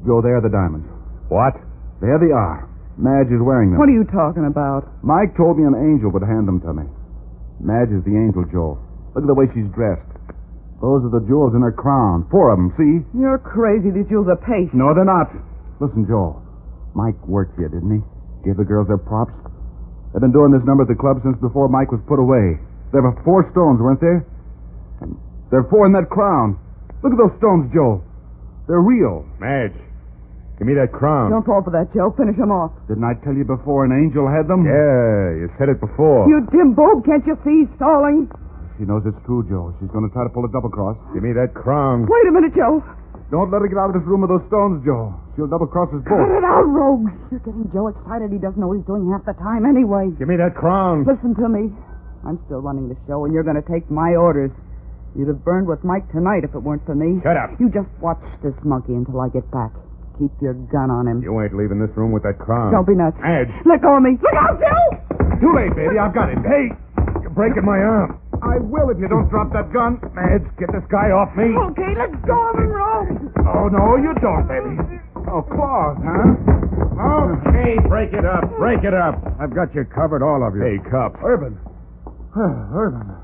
Joe, 0.07 0.21
there 0.23 0.39
are 0.39 0.43
the 0.45 0.51
diamonds. 0.51 0.87
What? 1.27 1.55
There 1.99 2.17
they 2.19 2.31
are. 2.31 2.67
Madge 2.95 3.31
is 3.31 3.39
wearing 3.43 3.71
them. 3.71 3.79
What 3.79 3.87
are 3.91 3.95
you 3.95 4.07
talking 4.07 4.47
about? 4.47 4.87
Mike 5.03 5.35
told 5.35 5.59
me 5.59 5.63
an 5.67 5.75
angel 5.75 6.11
would 6.11 6.23
hand 6.23 6.47
them 6.47 6.59
to 6.63 6.71
me. 6.75 6.87
Madge 7.59 7.91
is 7.91 8.03
the 8.07 8.15
angel, 8.15 8.43
Joe. 8.51 8.79
Look 9.15 9.23
at 9.23 9.31
the 9.31 9.35
way 9.35 9.47
she's 9.51 9.67
dressed. 9.75 10.07
Those 10.79 11.03
are 11.03 11.11
the 11.11 11.23
jewels 11.27 11.51
in 11.55 11.61
her 11.63 11.75
crown. 11.75 12.23
Four 12.31 12.55
of 12.55 12.59
them, 12.59 12.71
see? 12.79 13.03
You're 13.15 13.39
crazy. 13.39 13.91
These 13.91 14.07
jewels 14.07 14.31
are 14.31 14.39
paste. 14.39 14.71
No, 14.71 14.95
they're 14.95 15.07
not. 15.07 15.27
Listen, 15.83 16.07
Joe. 16.07 16.39
Mike 16.95 17.19
worked 17.27 17.59
here, 17.59 17.67
didn't 17.67 17.91
he? 17.91 18.01
Gave 18.47 18.55
the 18.55 18.63
girls 18.63 18.87
their 18.87 18.99
props. 18.99 19.35
They've 20.11 20.23
been 20.23 20.31
doing 20.31 20.55
this 20.55 20.63
number 20.63 20.87
at 20.87 20.91
the 20.91 20.95
club 20.95 21.19
since 21.23 21.35
before 21.43 21.67
Mike 21.67 21.91
was 21.91 21.99
put 22.07 22.19
away. 22.19 22.59
There 22.95 23.03
were 23.03 23.15
four 23.27 23.43
stones, 23.51 23.79
weren't 23.83 23.99
there? 23.99 24.23
And 25.01 25.15
there 25.51 25.59
are 25.63 25.69
four 25.69 25.85
in 25.85 25.93
that 25.93 26.09
crown. 26.09 26.57
Look 27.03 27.13
at 27.13 27.19
those 27.19 27.35
stones, 27.39 27.71
Joe. 27.73 28.03
They're 28.67 28.83
real. 28.83 29.25
Madge, 29.39 29.73
give 30.59 30.67
me 30.67 30.75
that 30.77 30.91
crown. 30.93 31.31
Don't 31.31 31.45
fall 31.45 31.63
for 31.63 31.71
that, 31.73 31.89
Joe. 31.95 32.13
Finish 32.13 32.37
him 32.37 32.51
off. 32.51 32.69
Didn't 32.87 33.03
I 33.07 33.15
tell 33.25 33.33
you 33.33 33.45
before 33.47 33.85
an 33.87 33.95
angel 33.95 34.27
had 34.29 34.45
them? 34.51 34.61
Yeah, 34.67 35.39
you 35.41 35.47
said 35.57 35.69
it 35.73 35.79
before. 35.81 36.27
You 36.29 36.45
dim 36.51 36.75
bulb. 36.75 37.05
Can't 37.07 37.25
you 37.25 37.33
see 37.41 37.65
he's 37.65 37.71
stalling? 37.79 38.29
She 38.77 38.85
knows 38.85 39.03
it's 39.07 39.17
true, 39.25 39.43
Joe. 39.49 39.73
She's 39.81 39.89
going 39.91 40.07
to 40.07 40.11
try 40.13 40.23
to 40.23 40.31
pull 40.31 40.45
a 40.45 40.51
double 40.51 40.69
cross. 40.69 40.95
Give 41.11 41.23
me 41.23 41.33
that 41.35 41.51
crown. 41.57 42.07
Wait 42.07 42.25
a 42.29 42.31
minute, 42.31 42.55
Joe. 42.55 42.79
Don't 43.31 43.51
let 43.51 43.61
her 43.61 43.67
get 43.67 43.77
out 43.77 43.91
of 43.93 43.97
this 43.99 44.05
room 44.07 44.21
with 44.25 44.31
those 44.31 44.45
stones, 44.47 44.81
Joe. 44.87 45.13
She'll 45.35 45.51
double 45.51 45.67
cross 45.67 45.89
us 45.93 46.01
Cut 46.07 46.17
both. 46.17 46.31
it 46.33 46.45
out, 46.47 46.65
Rogue. 46.65 47.09
You're 47.29 47.43
getting 47.45 47.67
Joe 47.73 47.89
excited. 47.91 48.31
He 48.31 48.39
doesn't 48.41 48.57
know 48.57 48.69
what 48.73 48.77
he's 48.81 48.87
doing 48.89 49.05
half 49.11 49.21
the 49.27 49.35
time 49.37 49.65
anyway. 49.69 50.09
Give 50.17 50.27
me 50.31 50.37
that 50.41 50.55
crown. 50.57 51.05
Listen 51.05 51.35
to 51.37 51.47
me. 51.49 51.69
I'm 52.25 52.39
still 52.49 52.59
running 52.61 52.89
the 52.89 52.97
show, 53.05 53.25
and 53.25 53.33
you're 53.33 53.45
going 53.45 53.59
to 53.59 53.67
take 53.67 53.89
my 53.91 54.15
orders. 54.15 54.49
You'd 55.17 55.27
have 55.27 55.43
burned 55.43 55.67
with 55.67 55.83
Mike 55.83 56.05
tonight 56.11 56.43
if 56.43 56.53
it 56.53 56.61
weren't 56.61 56.85
for 56.85 56.95
me. 56.95 57.19
Shut 57.23 57.37
up. 57.37 57.57
You 57.59 57.69
just 57.69 57.89
watch 57.99 58.21
this 58.43 58.53
monkey 58.63 58.93
until 58.93 59.19
I 59.21 59.29
get 59.29 59.49
back. 59.51 59.73
Keep 60.19 60.31
your 60.41 60.53
gun 60.69 60.91
on 60.91 61.07
him. 61.07 61.23
You 61.23 61.33
ain't 61.41 61.55
leaving 61.55 61.79
this 61.79 61.89
room 61.95 62.11
with 62.11 62.23
that 62.23 62.37
crown. 62.37 62.71
Don't 62.75 62.85
be 62.85 62.93
nuts. 62.93 63.15
Madge. 63.23 63.49
Let 63.65 63.81
go 63.81 63.95
of 63.97 64.03
me. 64.03 64.19
Look 64.21 64.35
out, 64.35 64.59
Joe! 64.59 64.85
Too 65.39 65.55
late, 65.55 65.71
baby. 65.75 65.95
I've 65.97 66.13
got 66.13 66.27
him. 66.29 66.43
Hey, 66.43 66.69
you're 67.23 67.31
breaking 67.31 67.63
my 67.63 67.79
arm. 67.79 68.19
I 68.43 68.59
will 68.59 68.91
if 68.91 68.99
you 68.99 69.07
don't 69.07 69.27
drop 69.31 69.51
that 69.55 69.71
gun. 69.71 69.99
Madge, 70.15 70.43
get 70.59 70.71
this 70.71 70.83
guy 70.91 71.11
off 71.11 71.31
me. 71.35 71.51
Okay, 71.71 71.91
let 71.95 72.11
go 72.27 72.35
of 72.51 72.55
him, 72.59 72.71
Rogue. 72.71 73.31
Oh, 73.47 73.67
no, 73.71 73.95
you 73.99 74.11
don't, 74.19 74.47
baby. 74.47 74.75
Oh, 75.31 75.43
claws, 75.43 75.97
huh? 76.03 76.35
Okay, 76.99 77.79
break 77.87 78.11
it 78.11 78.23
up. 78.27 78.43
Break 78.59 78.83
it 78.83 78.93
up. 78.93 79.19
I've 79.39 79.55
got 79.55 79.73
you 79.75 79.83
covered, 79.87 80.23
all 80.23 80.43
of 80.45 80.55
you. 80.55 80.63
Hey, 80.63 80.79
Cup. 80.89 81.15
Urban. 81.23 81.57
Urban. 82.35 83.15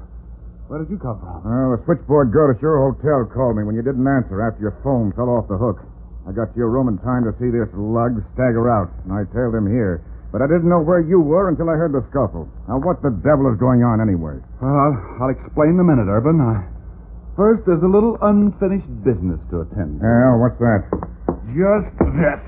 Where 0.65 0.81
did 0.81 0.89
you 0.89 0.97
come 0.97 1.21
from? 1.21 1.45
Well, 1.45 1.77
the 1.77 1.81
switchboard 1.85 2.33
girl 2.33 2.49
at 2.49 2.57
your 2.57 2.81
hotel 2.81 3.29
called 3.29 3.53
me 3.53 3.61
when 3.61 3.77
you 3.77 3.85
didn't 3.85 4.05
answer 4.09 4.41
after 4.41 4.65
your 4.65 4.73
phone 4.81 5.13
fell 5.13 5.29
off 5.29 5.45
the 5.45 5.61
hook. 5.61 5.77
I 6.25 6.33
got 6.33 6.49
to 6.49 6.57
your 6.57 6.73
room 6.73 6.89
in 6.89 6.97
time 7.05 7.21
to 7.29 7.37
see 7.37 7.53
this 7.53 7.69
lug 7.77 8.17
stagger 8.33 8.65
out, 8.65 8.89
and 9.05 9.13
I 9.13 9.29
tailed 9.29 9.53
him 9.53 9.69
here. 9.69 10.01
But 10.33 10.41
I 10.41 10.49
didn't 10.49 10.65
know 10.65 10.81
where 10.81 11.05
you 11.05 11.21
were 11.21 11.53
until 11.53 11.69
I 11.69 11.77
heard 11.77 11.93
the 11.93 12.01
scuffle. 12.09 12.49
Now, 12.65 12.81
what 12.81 13.05
the 13.05 13.13
devil 13.21 13.45
is 13.53 13.61
going 13.61 13.85
on 13.85 14.01
anyway? 14.01 14.41
Well, 14.57 14.73
I'll, 15.21 15.29
explain 15.29 15.77
in 15.77 15.79
a 15.79 15.85
minute, 15.85 16.09
Urban. 16.09 16.41
I... 16.41 16.65
First, 17.37 17.69
there's 17.69 17.85
a 17.85 17.87
little 17.87 18.17
unfinished 18.25 18.89
business 19.05 19.37
to 19.53 19.69
attend 19.69 20.01
to. 20.01 20.03
Well, 20.03 20.41
what's 20.41 20.57
that? 20.65 20.81
Just 21.53 21.93
this. 22.09 22.41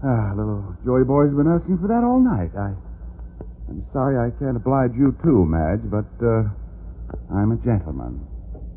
Ah, 0.00 0.32
little 0.32 0.64
Joey 0.80 1.04
boy's 1.04 1.36
been 1.36 1.46
asking 1.46 1.76
for 1.76 1.92
that 1.92 2.00
all 2.00 2.24
night. 2.24 2.56
I, 2.56 2.72
I'm 3.70 3.86
sorry 3.94 4.18
I 4.18 4.34
can't 4.42 4.58
oblige 4.58 4.90
you 4.98 5.14
too, 5.22 5.46
Madge, 5.46 5.86
but 5.86 6.10
uh, 6.18 6.42
I'm 7.30 7.54
a 7.54 7.58
gentleman. 7.62 8.18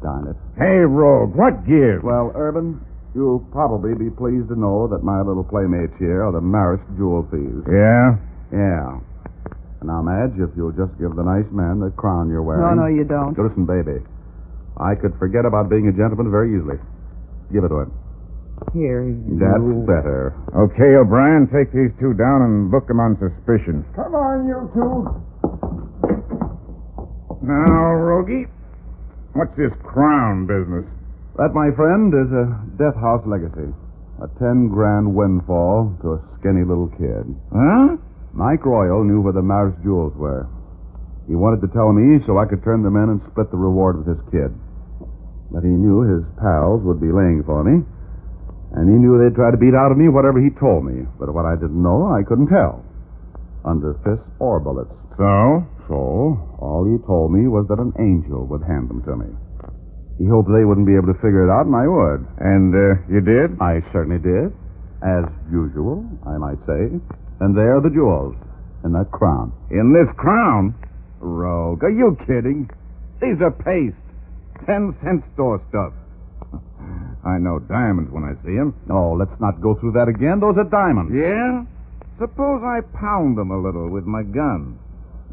Darn 0.06 0.29
it. 0.29 0.38
Hey, 0.53 0.86
Rogue, 0.86 1.34
what 1.34 1.65
gives? 1.65 2.06
Well, 2.06 2.29
Urban, 2.38 2.77
you'll 3.17 3.41
probably 3.49 3.97
be 3.97 4.13
pleased 4.13 4.53
to 4.53 4.58
know 4.60 4.86
that 4.93 5.01
my 5.01 5.25
little 5.25 5.43
playmates 5.43 5.97
here 5.97 6.21
are 6.21 6.32
the 6.32 6.45
Maris 6.45 6.84
jewel 6.93 7.25
thieves. 7.34 7.65
Yeah? 7.65 8.21
Yeah. 8.53 9.01
Now, 9.82 10.06
Madge, 10.06 10.38
if 10.38 10.53
you'll 10.56 10.77
just 10.77 10.93
give 11.01 11.17
the 11.17 11.25
nice 11.25 11.49
man 11.49 11.82
the 11.82 11.89
crown 11.97 12.29
you're 12.29 12.45
wearing. 12.45 12.62
No, 12.62 12.86
no, 12.86 12.88
you 12.88 13.03
don't. 13.03 13.34
Listen, 13.34 13.65
baby. 13.65 13.97
I 14.77 14.93
could 14.93 15.17
forget 15.17 15.43
about 15.43 15.69
being 15.73 15.89
a 15.89 15.95
gentleman 15.95 16.29
very 16.29 16.53
easily. 16.53 16.77
Give 17.51 17.65
it 17.65 17.69
to 17.73 17.89
him. 17.89 17.91
Here, 18.71 19.04
you... 19.04 19.36
That's 19.36 19.67
better. 19.84 20.34
Okay, 20.56 20.95
O'Brien, 20.95 21.52
take 21.52 21.73
these 21.76 21.91
two 21.99 22.13
down 22.15 22.41
and 22.41 22.71
book 22.71 22.88
them 22.88 22.99
on 22.99 23.19
suspicion. 23.19 23.84
Come 23.95 24.15
on, 24.15 24.47
you 24.47 24.69
two. 24.71 25.04
Now, 27.43 27.91
Rogie, 27.99 28.47
what's 29.34 29.52
this 29.58 29.73
crown 29.84 30.47
business? 30.47 30.88
That, 31.36 31.52
my 31.52 31.76
friend, 31.76 32.13
is 32.13 32.32
a 32.32 32.45
death 32.80 32.95
house 32.95 33.26
legacy. 33.28 33.73
A 34.21 34.30
ten 34.39 34.69
grand 34.69 35.10
windfall 35.13 35.97
to 36.02 36.13
a 36.15 36.23
skinny 36.39 36.63
little 36.63 36.88
kid. 36.95 37.26
Huh? 37.52 37.97
Mike 38.32 38.65
Royal 38.65 39.04
knew 39.04 39.21
where 39.21 39.34
the 39.34 39.41
Maris 39.41 39.76
jewels 39.84 40.13
were. 40.15 40.47
He 41.28 41.36
wanted 41.36 41.62
to 41.65 41.73
tell 41.73 41.91
me 41.91 42.23
so 42.26 42.38
I 42.38 42.45
could 42.45 42.63
turn 42.63 42.84
them 42.84 42.95
in 42.95 43.10
and 43.10 43.21
split 43.32 43.52
the 43.52 43.58
reward 43.58 43.97
with 43.97 44.08
his 44.08 44.23
kid. 44.32 44.54
But 45.52 45.63
he 45.63 45.69
knew 45.69 46.02
his 46.02 46.23
pals 46.41 46.82
would 46.84 46.99
be 46.99 47.12
laying 47.12 47.43
for 47.45 47.63
me, 47.63 47.84
and 48.74 48.90
he 48.90 48.98
knew 48.98 49.22
they'd 49.22 49.38
try 49.38 49.52
to 49.54 49.58
beat 49.58 49.78
out 49.78 49.94
of 49.94 49.98
me 49.98 50.10
whatever 50.10 50.42
he 50.42 50.50
told 50.58 50.86
me. 50.86 51.06
But 51.20 51.34
what 51.34 51.46
I 51.46 51.54
didn't 51.56 51.78
know, 51.78 52.10
I 52.10 52.26
couldn't 52.26 52.50
tell. 52.50 52.82
Under 53.66 53.94
fists 54.02 54.26
or 54.42 54.60
bullets. 54.60 54.94
So? 55.18 55.62
So, 55.88 56.00
all 56.58 56.88
he 56.90 56.98
told 57.06 57.32
me 57.32 57.48
was 57.48 57.68
that 57.70 57.78
an 57.78 57.94
angel 58.00 58.48
would 58.48 58.64
hand 58.64 58.90
them 58.90 59.04
to 59.04 59.14
me. 59.16 59.30
He 60.18 60.26
hoped 60.26 60.50
they 60.50 60.66
wouldn't 60.66 60.88
be 60.88 60.96
able 60.96 61.10
to 61.12 61.20
figure 61.22 61.44
it 61.46 61.52
out, 61.52 61.66
and 61.66 61.76
I 61.76 61.86
would. 61.90 62.22
And 62.40 62.70
uh, 62.74 63.02
you 63.10 63.22
did? 63.22 63.58
I 63.60 63.82
certainly 63.92 64.22
did. 64.22 64.54
As 65.04 65.26
usual, 65.52 66.06
I 66.26 66.38
might 66.38 66.62
say. 66.66 66.98
And 67.42 67.58
there 67.58 67.76
are 67.76 67.84
the 67.84 67.92
jewels 67.92 68.36
in 68.86 68.94
that 68.94 69.12
crown. 69.12 69.52
In 69.72 69.92
this 69.92 70.08
crown? 70.16 70.76
Rogue, 71.20 71.84
are 71.84 71.92
you 71.92 72.16
kidding? 72.26 72.70
These 73.22 73.42
are 73.42 73.52
paste. 73.52 74.00
Ten 74.66 74.96
cent 75.04 75.24
store 75.34 75.60
stuff. 75.70 75.94
I 77.26 77.40
know 77.40 77.60
diamonds 77.60 78.12
when 78.12 78.24
I 78.24 78.36
see 78.44 78.56
them. 78.56 78.76
Oh, 78.92 79.14
let's 79.14 79.40
not 79.40 79.62
go 79.62 79.76
through 79.80 79.94
that 79.94 80.12
again. 80.12 80.40
Those 80.40 80.60
are 80.60 80.68
diamonds. 80.68 81.16
Yeah? 81.16 81.64
Suppose 82.20 82.62
I 82.64 82.84
pound 83.00 83.38
them 83.38 83.52
a 83.52 83.60
little 83.60 83.90
with 83.90 84.04
my 84.04 84.24
gun. 84.24 84.78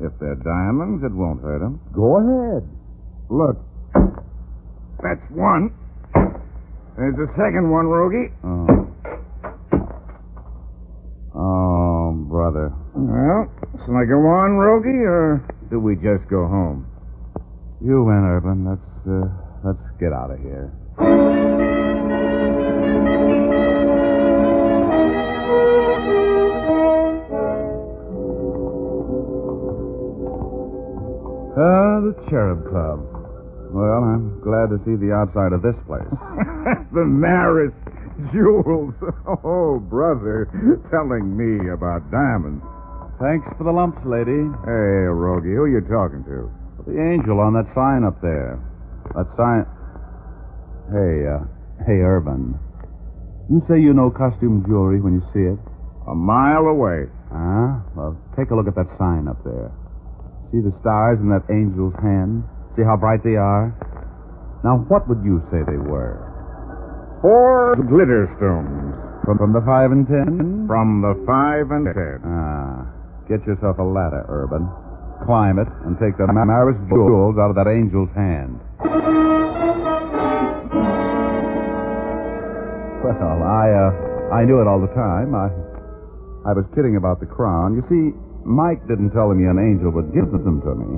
If 0.00 0.12
they're 0.18 0.38
diamonds, 0.38 1.04
it 1.04 1.12
won't 1.12 1.42
hurt 1.42 1.60
them. 1.60 1.80
Go 1.92 2.16
ahead. 2.22 2.64
Look. 3.28 3.58
That's 5.02 5.20
one. 5.30 5.74
There's 6.96 7.18
a 7.18 7.28
second 7.36 7.70
one, 7.70 7.86
Rogie. 7.86 8.32
Oh. 8.44 8.66
Oh, 11.34 12.12
brother. 12.28 12.72
Well, 12.94 13.50
shall 13.84 13.96
I 13.96 14.04
go 14.04 14.20
on, 14.30 14.56
Rogie, 14.56 15.04
or 15.04 15.42
do 15.70 15.80
we 15.80 15.94
just 15.96 16.28
go 16.30 16.46
home? 16.46 16.86
You 17.82 18.04
win, 18.04 18.24
Urban. 18.24 18.64
Let's, 18.64 19.08
uh, 19.08 19.28
let's 19.64 19.98
get 19.98 20.12
out 20.12 20.30
of 20.30 20.38
here. 20.40 20.72
Ah, 31.60 32.00
the 32.00 32.16
Cherub 32.32 32.64
Club. 32.72 33.04
Well, 33.68 34.00
I'm 34.00 34.40
glad 34.40 34.72
to 34.72 34.80
see 34.88 34.96
the 34.96 35.12
outside 35.12 35.52
of 35.52 35.60
this 35.60 35.76
place. 35.84 36.08
the 36.96 37.04
Maris 37.04 37.76
jewels. 38.32 38.96
Oh, 39.44 39.78
brother, 39.78 40.48
telling 40.90 41.36
me 41.36 41.70
about 41.70 42.10
diamonds. 42.10 42.64
Thanks 43.20 43.46
for 43.56 43.64
the 43.64 43.70
lumps, 43.70 44.00
lady. 44.08 44.42
Hey, 44.64 45.04
Rogie, 45.06 45.52
who 45.54 45.68
are 45.68 45.72
you 45.72 45.84
talking 45.84 46.24
to? 46.24 46.48
The 46.88 46.96
angel 46.96 47.38
on 47.38 47.52
that 47.54 47.68
sign 47.76 48.02
up 48.04 48.20
there. 48.24 48.58
That 49.14 49.28
sign. 49.36 49.68
Hey, 50.90 51.28
uh, 51.28 51.44
hey, 51.86 52.00
Urban. 52.02 52.58
You 53.52 53.62
say 53.68 53.78
you 53.78 53.92
know 53.92 54.10
costume 54.10 54.64
jewelry 54.66 55.00
when 55.00 55.14
you 55.14 55.24
see 55.32 55.44
it? 55.46 55.60
A 56.08 56.14
mile 56.14 56.66
away. 56.72 57.06
Huh? 57.30 57.84
Well, 57.94 58.16
take 58.36 58.50
a 58.50 58.56
look 58.56 58.66
at 58.66 58.74
that 58.74 58.88
sign 58.98 59.28
up 59.28 59.38
there. 59.44 59.70
See 60.50 60.58
the 60.58 60.74
stars 60.82 61.22
in 61.22 61.30
that 61.30 61.46
angel's 61.46 61.94
hand? 62.02 62.42
See 62.74 62.82
how 62.82 62.98
bright 62.98 63.22
they 63.22 63.38
are? 63.38 63.70
Now, 64.66 64.82
what 64.90 65.06
would 65.06 65.22
you 65.22 65.38
say 65.50 65.62
they 65.62 65.78
were? 65.78 66.18
Four 67.22 67.78
glitter 67.86 68.26
stones. 68.36 68.98
From, 69.24 69.38
from 69.38 69.52
the 69.54 69.62
five 69.62 69.92
and 69.94 70.08
ten? 70.10 70.66
From 70.66 71.06
the 71.06 71.14
five 71.22 71.70
and 71.70 71.86
ten. 71.86 72.18
Ah. 72.26 72.82
Get 73.30 73.46
yourself 73.46 73.78
a 73.78 73.86
ladder, 73.86 74.26
Urban. 74.26 74.66
Climb 75.22 75.62
it 75.62 75.68
and 75.86 75.94
take 76.02 76.18
the 76.18 76.26
Maris 76.26 76.80
jewels 76.90 77.38
out 77.38 77.54
of 77.54 77.56
that 77.56 77.70
angel's 77.70 78.10
hand. 78.18 78.58
Well, 83.04 83.38
I, 83.46 83.70
uh, 83.70 84.34
I 84.34 84.44
knew 84.44 84.58
it 84.60 84.66
all 84.66 84.80
the 84.80 84.90
time. 84.98 85.30
I, 85.34 85.52
I 86.48 86.52
was 86.56 86.64
kidding 86.74 86.96
about 86.96 87.20
the 87.20 87.26
crown. 87.26 87.76
You 87.76 87.84
see, 87.86 88.16
Mike 88.44 88.80
didn't 88.88 89.10
tell 89.12 89.32
me 89.34 89.44
an 89.46 89.60
angel 89.60 89.92
would 89.92 90.12
give 90.12 90.30
them 90.32 90.60
to 90.64 90.72
me. 90.74 90.90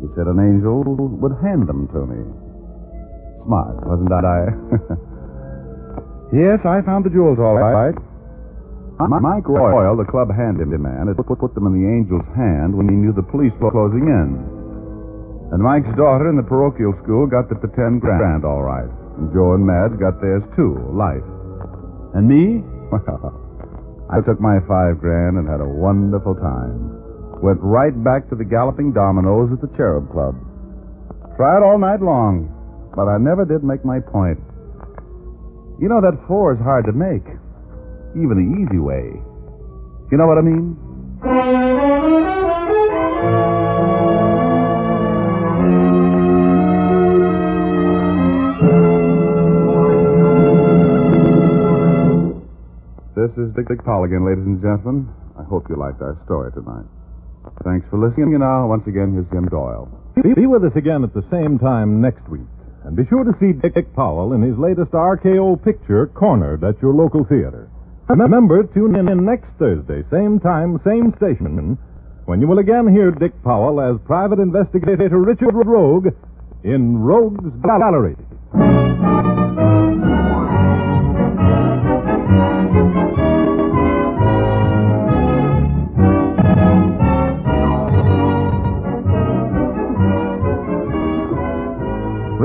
He 0.00 0.08
said 0.16 0.26
an 0.26 0.40
angel 0.40 0.80
would 0.84 1.36
hand 1.44 1.68
them 1.68 1.88
to 1.92 2.00
me. 2.08 2.20
Smart, 3.44 3.76
wasn't 3.84 4.12
I? 4.12 4.40
yes, 6.36 6.60
I 6.64 6.80
found 6.84 7.04
the 7.04 7.12
jewels 7.12 7.38
all 7.38 7.56
right. 7.56 7.92
Mike 9.00 9.48
Royal, 9.48 9.96
the 9.96 10.04
club 10.04 10.28
handyman 10.28 10.82
man, 10.84 11.08
had 11.08 11.16
put, 11.16 11.40
put 11.40 11.54
them 11.56 11.64
in 11.68 11.72
the 11.72 11.88
angel's 11.88 12.26
hand 12.36 12.76
when 12.76 12.84
he 12.88 12.96
knew 12.96 13.12
the 13.16 13.24
police 13.24 13.52
were 13.56 13.72
closing 13.72 14.04
in. 14.04 14.36
And 15.52 15.62
Mike's 15.64 15.88
daughter 15.96 16.28
in 16.28 16.36
the 16.36 16.44
parochial 16.44 16.92
school 17.02 17.26
got 17.26 17.48
the 17.48 17.56
ten 17.72 17.98
grand 17.98 18.44
all 18.44 18.60
right. 18.60 18.88
And 19.16 19.32
Joe 19.32 19.56
and 19.56 19.64
Madge 19.64 19.96
got 19.98 20.20
theirs 20.20 20.44
too, 20.54 20.76
life. 20.92 21.24
And 22.14 22.28
me? 22.28 22.60
Well, 22.90 23.39
I 24.10 24.18
took 24.26 24.42
my 24.42 24.58
five 24.66 24.98
grand 24.98 25.38
and 25.38 25.46
had 25.46 25.62
a 25.62 25.70
wonderful 25.70 26.34
time. 26.34 26.98
Went 27.38 27.62
right 27.62 27.94
back 28.02 28.28
to 28.28 28.34
the 28.34 28.44
Galloping 28.44 28.92
Dominoes 28.92 29.54
at 29.54 29.62
the 29.62 29.70
Cherub 29.78 30.10
Club. 30.10 30.34
Tried 31.38 31.62
all 31.62 31.78
night 31.78 32.02
long, 32.02 32.50
but 32.94 33.06
I 33.06 33.22
never 33.22 33.46
did 33.46 33.62
make 33.62 33.84
my 33.86 34.00
point. 34.02 34.42
You 35.78 35.88
know, 35.88 36.02
that 36.02 36.18
four 36.26 36.52
is 36.52 36.60
hard 36.60 36.84
to 36.86 36.92
make, 36.92 37.24
even 38.18 38.34
the 38.34 38.50
easy 38.60 38.82
way. 38.82 39.14
You 40.10 40.18
know 40.18 40.26
what 40.26 40.38
I 40.38 40.42
mean? 40.42 40.76
This 53.30 53.46
is 53.46 53.54
Dick, 53.54 53.68
Dick 53.68 53.84
Powell 53.84 54.02
again, 54.02 54.26
ladies 54.26 54.42
and 54.42 54.58
gentlemen. 54.58 55.06
I 55.38 55.46
hope 55.46 55.70
you 55.70 55.78
liked 55.78 56.02
our 56.02 56.18
story 56.26 56.50
tonight. 56.50 56.82
Thanks 57.62 57.86
for 57.86 57.94
listening. 57.94 58.34
And 58.34 58.42
now, 58.42 58.66
once 58.66 58.82
again, 58.90 59.14
here's 59.14 59.30
Jim 59.30 59.46
Doyle. 59.46 59.86
Be, 60.18 60.50
with 60.50 60.64
us 60.66 60.74
again 60.74 61.04
at 61.06 61.14
the 61.14 61.22
same 61.30 61.54
time 61.56 62.02
next 62.02 62.26
week. 62.26 62.50
And 62.82 62.96
be 62.96 63.06
sure 63.06 63.22
to 63.22 63.30
see 63.38 63.54
Dick, 63.54 63.78
Dick 63.78 63.94
Powell 63.94 64.32
in 64.32 64.42
his 64.42 64.58
latest 64.58 64.90
RKO 64.90 65.62
picture, 65.62 66.08
Cornered, 66.08 66.64
at 66.64 66.82
your 66.82 66.92
local 66.92 67.22
theater. 67.22 67.70
Remember, 68.08 68.64
tune 68.64 68.98
in 68.98 69.06
next 69.24 69.46
Thursday, 69.60 70.02
same 70.10 70.40
time, 70.40 70.80
same 70.82 71.14
station, 71.14 71.78
when 72.26 72.40
you 72.40 72.48
will 72.48 72.58
again 72.58 72.90
hear 72.90 73.12
Dick 73.12 73.30
Powell 73.44 73.78
as 73.78 74.00
private 74.06 74.40
investigator 74.40 75.22
Richard 75.22 75.54
Rogue 75.54 76.08
in 76.64 76.98
Rogue's 76.98 77.54
Gallery. 77.62 78.16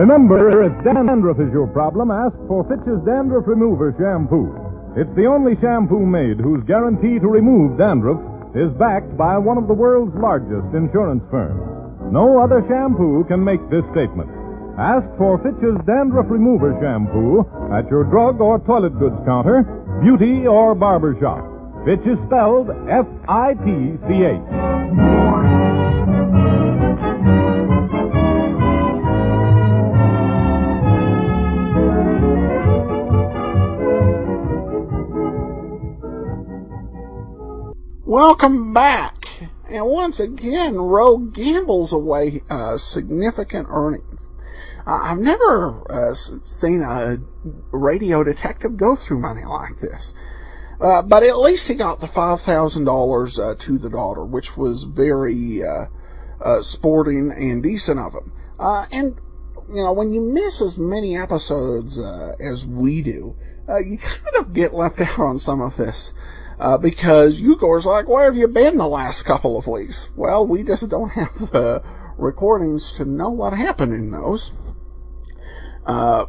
Remember, 0.06 0.62
if 0.62 0.84
dandruff 0.86 1.42
is 1.42 1.50
your 1.50 1.66
problem, 1.66 2.14
ask 2.14 2.38
for 2.46 2.62
Fitch's 2.70 3.02
Dandruff 3.10 3.50
Remover 3.50 3.90
Shampoo. 3.98 4.54
It's 4.94 5.10
the 5.18 5.26
only 5.26 5.58
shampoo 5.58 6.06
made 6.06 6.38
whose 6.38 6.62
guarantee 6.70 7.18
to 7.18 7.26
remove 7.26 7.82
dandruff 7.82 8.22
is 8.54 8.70
backed 8.78 9.18
by 9.18 9.42
one 9.42 9.58
of 9.58 9.66
the 9.66 9.74
world's 9.74 10.14
largest 10.14 10.70
insurance 10.78 11.26
firms. 11.34 11.58
No 12.14 12.38
other 12.38 12.62
shampoo 12.70 13.26
can 13.26 13.42
make 13.42 13.66
this 13.74 13.82
statement. 13.98 14.30
Ask 14.78 15.10
for 15.18 15.42
Fitch's 15.42 15.82
Dandruff 15.90 16.30
Remover 16.30 16.78
Shampoo 16.78 17.42
at 17.74 17.90
your 17.90 18.06
drug 18.06 18.38
or 18.38 18.62
toilet 18.62 18.94
goods 19.02 19.18
counter, 19.26 19.66
beauty 20.06 20.46
or 20.46 20.78
barber 20.78 21.18
shop. 21.18 21.42
Fitch 21.82 22.06
is 22.06 22.22
spelled 22.30 22.70
F 22.86 23.10
I 23.26 23.58
T 23.58 23.98
C 24.06 24.22
H. 24.22 25.65
Welcome 38.08 38.72
back. 38.72 39.26
And 39.68 39.84
once 39.88 40.20
again, 40.20 40.76
Rogue 40.76 41.34
gambles 41.34 41.92
away 41.92 42.44
uh, 42.52 42.78
significant 42.78 43.66
earnings. 43.72 44.30
Uh, 44.86 45.00
I've 45.06 45.18
never 45.18 45.84
uh, 45.92 46.14
seen 46.14 46.84
a 46.84 47.18
radio 47.72 48.24
detective 48.24 48.78
go 48.78 48.96
through 48.96 49.22
money 49.22 49.44
like 49.44 49.78
this. 49.78 50.14
Uh, 50.80 51.02
but 51.02 51.24
at 51.24 51.40
least 51.40 51.68
he 51.68 51.74
got 51.74 52.00
the 52.00 52.06
$5,000 52.06 53.40
uh, 53.40 53.56
to 53.56 53.78
the 53.80 53.90
daughter, 53.90 54.24
which 54.24 54.56
was 54.56 54.84
very 54.84 55.64
uh, 55.64 55.88
sporting 56.62 57.32
and 57.32 57.64
decent 57.64 58.00
of 58.00 58.14
him. 58.14 58.32
and, 58.60 59.20
you 59.68 59.84
know, 59.84 59.94
when 59.94 60.14
you 60.14 60.22
miss 60.22 60.62
as 60.62 60.78
many 60.78 61.18
episodes 61.18 61.98
as 62.40 62.68
we 62.68 63.02
do, 63.02 63.36
you 63.84 63.98
kind 63.98 64.36
of 64.38 64.54
get 64.54 64.76
left 64.76 65.02
out 65.02 65.18
on 65.18 65.40
some 65.40 65.60
of 65.60 65.76
this 65.76 66.14
uh, 66.60 66.78
because 66.78 67.42
Eugor's 67.42 67.86
like, 67.86 68.08
where 68.08 68.26
have 68.26 68.38
you 68.38 68.48
been 68.48 68.78
the 68.78 68.88
last 68.88 69.24
couple 69.24 69.58
of 69.58 69.68
weeks? 69.68 70.10
Well, 70.16 70.48
we 70.48 70.64
just 70.64 70.90
don't 70.90 71.10
have 71.14 71.34
the 71.52 71.84
recordings 72.18 72.94
to 72.94 73.06
know 73.06 73.30
what 73.30 73.54
happened 73.54 73.94
in 73.94 74.12
those. 74.12 74.54
Uh, 75.86 76.26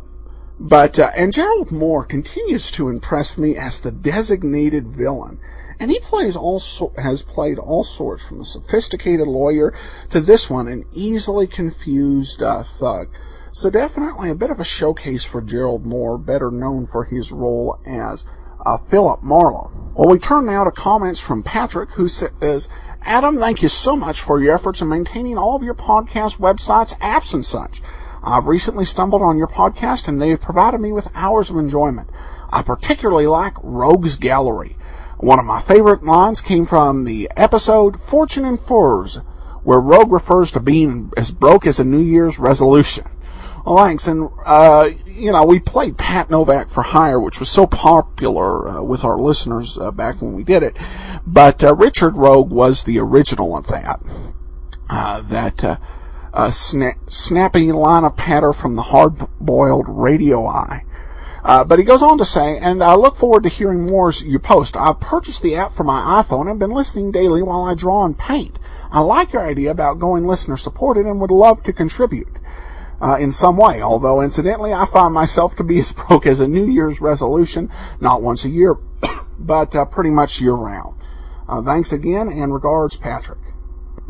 but, 0.58 0.98
uh, 0.98 1.10
and 1.16 1.32
Gerald 1.32 1.68
Mohr 1.68 2.08
continues 2.08 2.70
to 2.72 2.88
impress 2.88 3.36
me 3.36 3.56
as 3.56 3.80
the 3.80 3.92
designated 3.92 4.86
villain. 4.86 5.38
And 5.78 5.90
he 5.90 6.00
plays 6.00 6.36
all 6.36 6.62
has 6.96 7.22
played 7.22 7.58
all 7.58 7.84
sorts 7.84 8.26
from 8.26 8.38
the 8.38 8.46
sophisticated 8.46 9.28
lawyer 9.28 9.74
to 10.10 10.20
this 10.20 10.48
one, 10.48 10.68
an 10.68 10.84
easily 10.92 11.46
confused 11.46 12.42
uh, 12.42 12.62
thug. 12.62 13.08
So 13.52 13.68
definitely 13.68 14.30
a 14.30 14.34
bit 14.34 14.50
of 14.50 14.58
a 14.58 14.64
showcase 14.64 15.24
for 15.24 15.42
Gerald 15.42 15.84
Mohr, 15.84 16.24
better 16.24 16.50
known 16.50 16.86
for 16.86 17.04
his 17.04 17.30
role 17.30 17.78
as 17.84 18.26
uh, 18.66 18.76
Philip 18.76 19.22
Marlowe. 19.22 19.70
Well, 19.94 20.10
we 20.10 20.18
turn 20.18 20.46
now 20.46 20.64
to 20.64 20.72
comments 20.72 21.20
from 21.20 21.42
Patrick, 21.44 21.92
who 21.92 22.08
says, 22.08 22.68
Adam, 23.02 23.38
thank 23.38 23.62
you 23.62 23.68
so 23.68 23.96
much 23.96 24.20
for 24.20 24.42
your 24.42 24.54
efforts 24.54 24.82
in 24.82 24.88
maintaining 24.88 25.38
all 25.38 25.54
of 25.54 25.62
your 25.62 25.74
podcast 25.74 26.38
websites, 26.38 26.98
apps, 26.98 27.32
and 27.32 27.44
such. 27.44 27.80
I've 28.24 28.46
recently 28.46 28.84
stumbled 28.84 29.22
on 29.22 29.38
your 29.38 29.46
podcast 29.46 30.08
and 30.08 30.20
they've 30.20 30.40
provided 30.40 30.80
me 30.80 30.92
with 30.92 31.14
hours 31.14 31.48
of 31.48 31.56
enjoyment. 31.56 32.10
I 32.50 32.62
particularly 32.62 33.28
like 33.28 33.54
Rogue's 33.62 34.16
Gallery. 34.16 34.76
One 35.18 35.38
of 35.38 35.46
my 35.46 35.60
favorite 35.60 36.02
lines 36.02 36.40
came 36.40 36.66
from 36.66 37.04
the 37.04 37.30
episode 37.36 38.00
Fortune 38.00 38.44
and 38.44 38.60
Furs, 38.60 39.20
where 39.62 39.80
Rogue 39.80 40.10
refers 40.10 40.50
to 40.52 40.60
being 40.60 41.12
as 41.16 41.30
broke 41.30 41.66
as 41.66 41.78
a 41.78 41.84
New 41.84 42.02
Year's 42.02 42.38
resolution. 42.38 43.04
Thanks. 43.66 44.06
And, 44.06 44.30
uh, 44.44 44.90
you 45.06 45.32
know, 45.32 45.44
we 45.44 45.58
played 45.58 45.98
Pat 45.98 46.30
Novak 46.30 46.68
for 46.68 46.84
Hire, 46.84 47.18
which 47.18 47.40
was 47.40 47.48
so 47.48 47.66
popular 47.66 48.68
uh, 48.68 48.82
with 48.84 49.04
our 49.04 49.18
listeners 49.18 49.76
uh, 49.76 49.90
back 49.90 50.22
when 50.22 50.34
we 50.34 50.44
did 50.44 50.62
it. 50.62 50.78
But 51.26 51.64
uh, 51.64 51.74
Richard 51.74 52.16
Rogue 52.16 52.50
was 52.50 52.84
the 52.84 53.00
original 53.00 53.56
of 53.56 53.66
that. 53.66 54.00
Uh, 54.88 55.20
that 55.22 55.64
uh, 55.64 55.76
sna- 56.32 57.10
snappy 57.10 57.72
line 57.72 58.04
of 58.04 58.16
patter 58.16 58.52
from 58.52 58.76
the 58.76 58.82
hard-boiled 58.82 59.88
radio 59.88 60.46
eye. 60.46 60.84
Uh, 61.42 61.64
but 61.64 61.80
he 61.80 61.84
goes 61.84 62.02
on 62.02 62.18
to 62.18 62.24
say, 62.24 62.58
and 62.58 62.82
I 62.84 62.94
look 62.94 63.16
forward 63.16 63.42
to 63.44 63.48
hearing 63.48 63.86
more 63.86 64.08
as 64.08 64.22
you 64.22 64.38
post. 64.38 64.76
I've 64.76 65.00
purchased 65.00 65.42
the 65.42 65.56
app 65.56 65.72
for 65.72 65.82
my 65.82 66.22
iPhone 66.22 66.48
and 66.48 66.60
been 66.60 66.70
listening 66.70 67.10
daily 67.10 67.42
while 67.42 67.64
I 67.64 67.74
draw 67.74 68.04
and 68.04 68.16
paint. 68.16 68.60
I 68.92 69.00
like 69.00 69.32
your 69.32 69.44
idea 69.44 69.72
about 69.72 69.98
going 69.98 70.24
listener 70.24 70.56
supported 70.56 71.06
and 71.06 71.20
would 71.20 71.32
love 71.32 71.64
to 71.64 71.72
contribute 71.72 72.38
uh, 73.00 73.16
in 73.20 73.30
some 73.30 73.56
way. 73.56 73.80
Although, 73.82 74.20
incidentally, 74.20 74.72
I 74.72 74.86
find 74.86 75.12
myself 75.12 75.56
to 75.56 75.64
be 75.64 75.78
as 75.78 75.92
broke 75.92 76.26
as 76.26 76.40
a 76.40 76.48
New 76.48 76.66
Year's 76.66 77.00
resolution, 77.00 77.70
not 78.00 78.22
once 78.22 78.44
a 78.44 78.48
year, 78.48 78.74
but 79.38 79.74
uh, 79.74 79.84
pretty 79.84 80.10
much 80.10 80.40
year 80.40 80.54
round. 80.54 80.96
Uh, 81.48 81.62
thanks 81.62 81.92
again, 81.92 82.28
and 82.28 82.52
regards, 82.52 82.96
Patrick. 82.96 83.38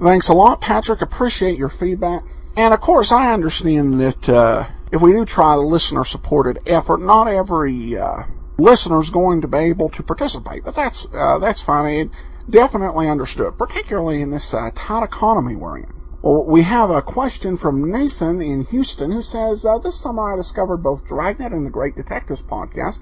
Thanks 0.03 0.29
a 0.29 0.35
lot, 0.35 0.61
Patrick. 0.61 1.03
Appreciate 1.03 1.59
your 1.59 1.69
feedback. 1.69 2.23
And 2.57 2.73
of 2.73 2.81
course, 2.81 3.13
I 3.13 3.33
understand 3.33 4.01
that 4.01 4.29
uh, 4.29 4.69
if 4.91 5.03
we 5.03 5.13
do 5.13 5.25
try 5.25 5.57
the 5.57 5.63
listener-supported 5.63 6.61
effort, 6.67 7.01
not 7.01 7.29
every 7.29 7.99
uh, 7.99 8.23
listener 8.59 9.01
is 9.01 9.11
going 9.11 9.43
to 9.43 9.49
be 9.49 9.59
able 9.59 9.91
to 9.91 10.03
participate. 10.03 10.65
But 10.65 10.75
that's 10.75 11.07
uh, 11.13 11.39
that's 11.39 11.63
fine. 11.63 11.93
It 11.93 12.11
definitely 12.49 13.09
understood, 13.09 13.59
particularly 13.59 14.23
in 14.23 14.31
this 14.31 14.55
tight 14.75 15.03
economy 15.03 15.57
we're 15.57 15.79
in. 15.79 15.96
We 16.27 16.63
have 16.63 16.91
a 16.91 17.03
question 17.03 17.57
from 17.57 17.89
Nathan 17.89 18.43
in 18.43 18.65
Houston 18.65 19.13
who 19.13 19.23
says, 19.23 19.65
uh, 19.65 19.79
This 19.79 20.01
summer 20.01 20.33
I 20.33 20.37
discovered 20.37 20.79
both 20.79 21.07
Dragnet 21.07 21.53
and 21.53 21.65
the 21.65 21.71
Great 21.71 21.95
Detectives 21.95 22.43
podcast 22.43 23.01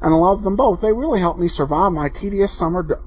and 0.00 0.14
I 0.14 0.16
love 0.16 0.42
them 0.42 0.56
both. 0.56 0.80
They 0.80 0.94
really 0.94 1.20
helped 1.20 1.38
me 1.38 1.48
survive 1.48 1.92
my 1.92 2.08
tedious 2.08 2.50
summer 2.50 2.98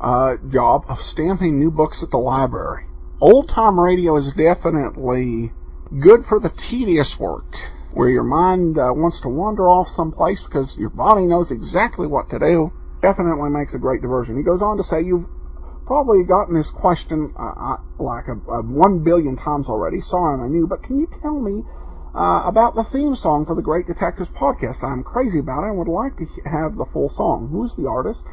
uh, 0.00 0.38
job 0.48 0.84
of 0.88 0.98
stamping 0.98 1.56
new 1.56 1.70
books 1.70 2.02
at 2.02 2.10
the 2.10 2.18
library. 2.18 2.86
Old 3.20 3.48
time 3.48 3.78
radio 3.78 4.16
is 4.16 4.32
definitely 4.32 5.52
good 6.00 6.24
for 6.24 6.40
the 6.40 6.50
tedious 6.50 7.20
work 7.20 7.54
where 7.92 8.08
your 8.08 8.24
mind 8.24 8.76
uh, 8.76 8.92
wants 8.92 9.20
to 9.20 9.28
wander 9.28 9.68
off 9.68 9.86
someplace 9.86 10.42
because 10.42 10.76
your 10.78 10.90
body 10.90 11.26
knows 11.26 11.52
exactly 11.52 12.08
what 12.08 12.28
to 12.30 12.40
do. 12.40 12.72
Definitely 13.00 13.50
makes 13.50 13.72
a 13.72 13.78
great 13.78 14.02
diversion. 14.02 14.36
He 14.36 14.42
goes 14.42 14.62
on 14.62 14.78
to 14.78 14.82
say, 14.82 15.00
You've 15.00 15.28
probably 15.92 16.24
gotten 16.24 16.54
this 16.54 16.70
question 16.70 17.34
uh, 17.38 17.52
uh, 17.54 17.76
like 17.98 18.26
a, 18.26 18.32
a, 18.50 18.62
one 18.62 19.04
billion 19.04 19.36
times 19.36 19.68
already. 19.68 20.00
Sorry, 20.00 20.40
I 20.40 20.48
knew, 20.48 20.66
but 20.66 20.82
can 20.82 20.98
you 20.98 21.06
tell 21.20 21.38
me 21.38 21.64
uh, 22.14 22.44
about 22.46 22.74
the 22.74 22.82
theme 22.82 23.14
song 23.14 23.44
for 23.44 23.54
the 23.54 23.60
Great 23.60 23.86
Detectives 23.86 24.30
podcast? 24.30 24.82
I'm 24.82 25.04
crazy 25.04 25.40
about 25.40 25.64
it 25.64 25.68
and 25.68 25.76
would 25.76 25.88
like 25.88 26.16
to 26.16 26.24
have 26.48 26.76
the 26.76 26.86
full 26.86 27.10
song. 27.10 27.48
Who's 27.48 27.76
the 27.76 27.86
artist? 27.90 28.26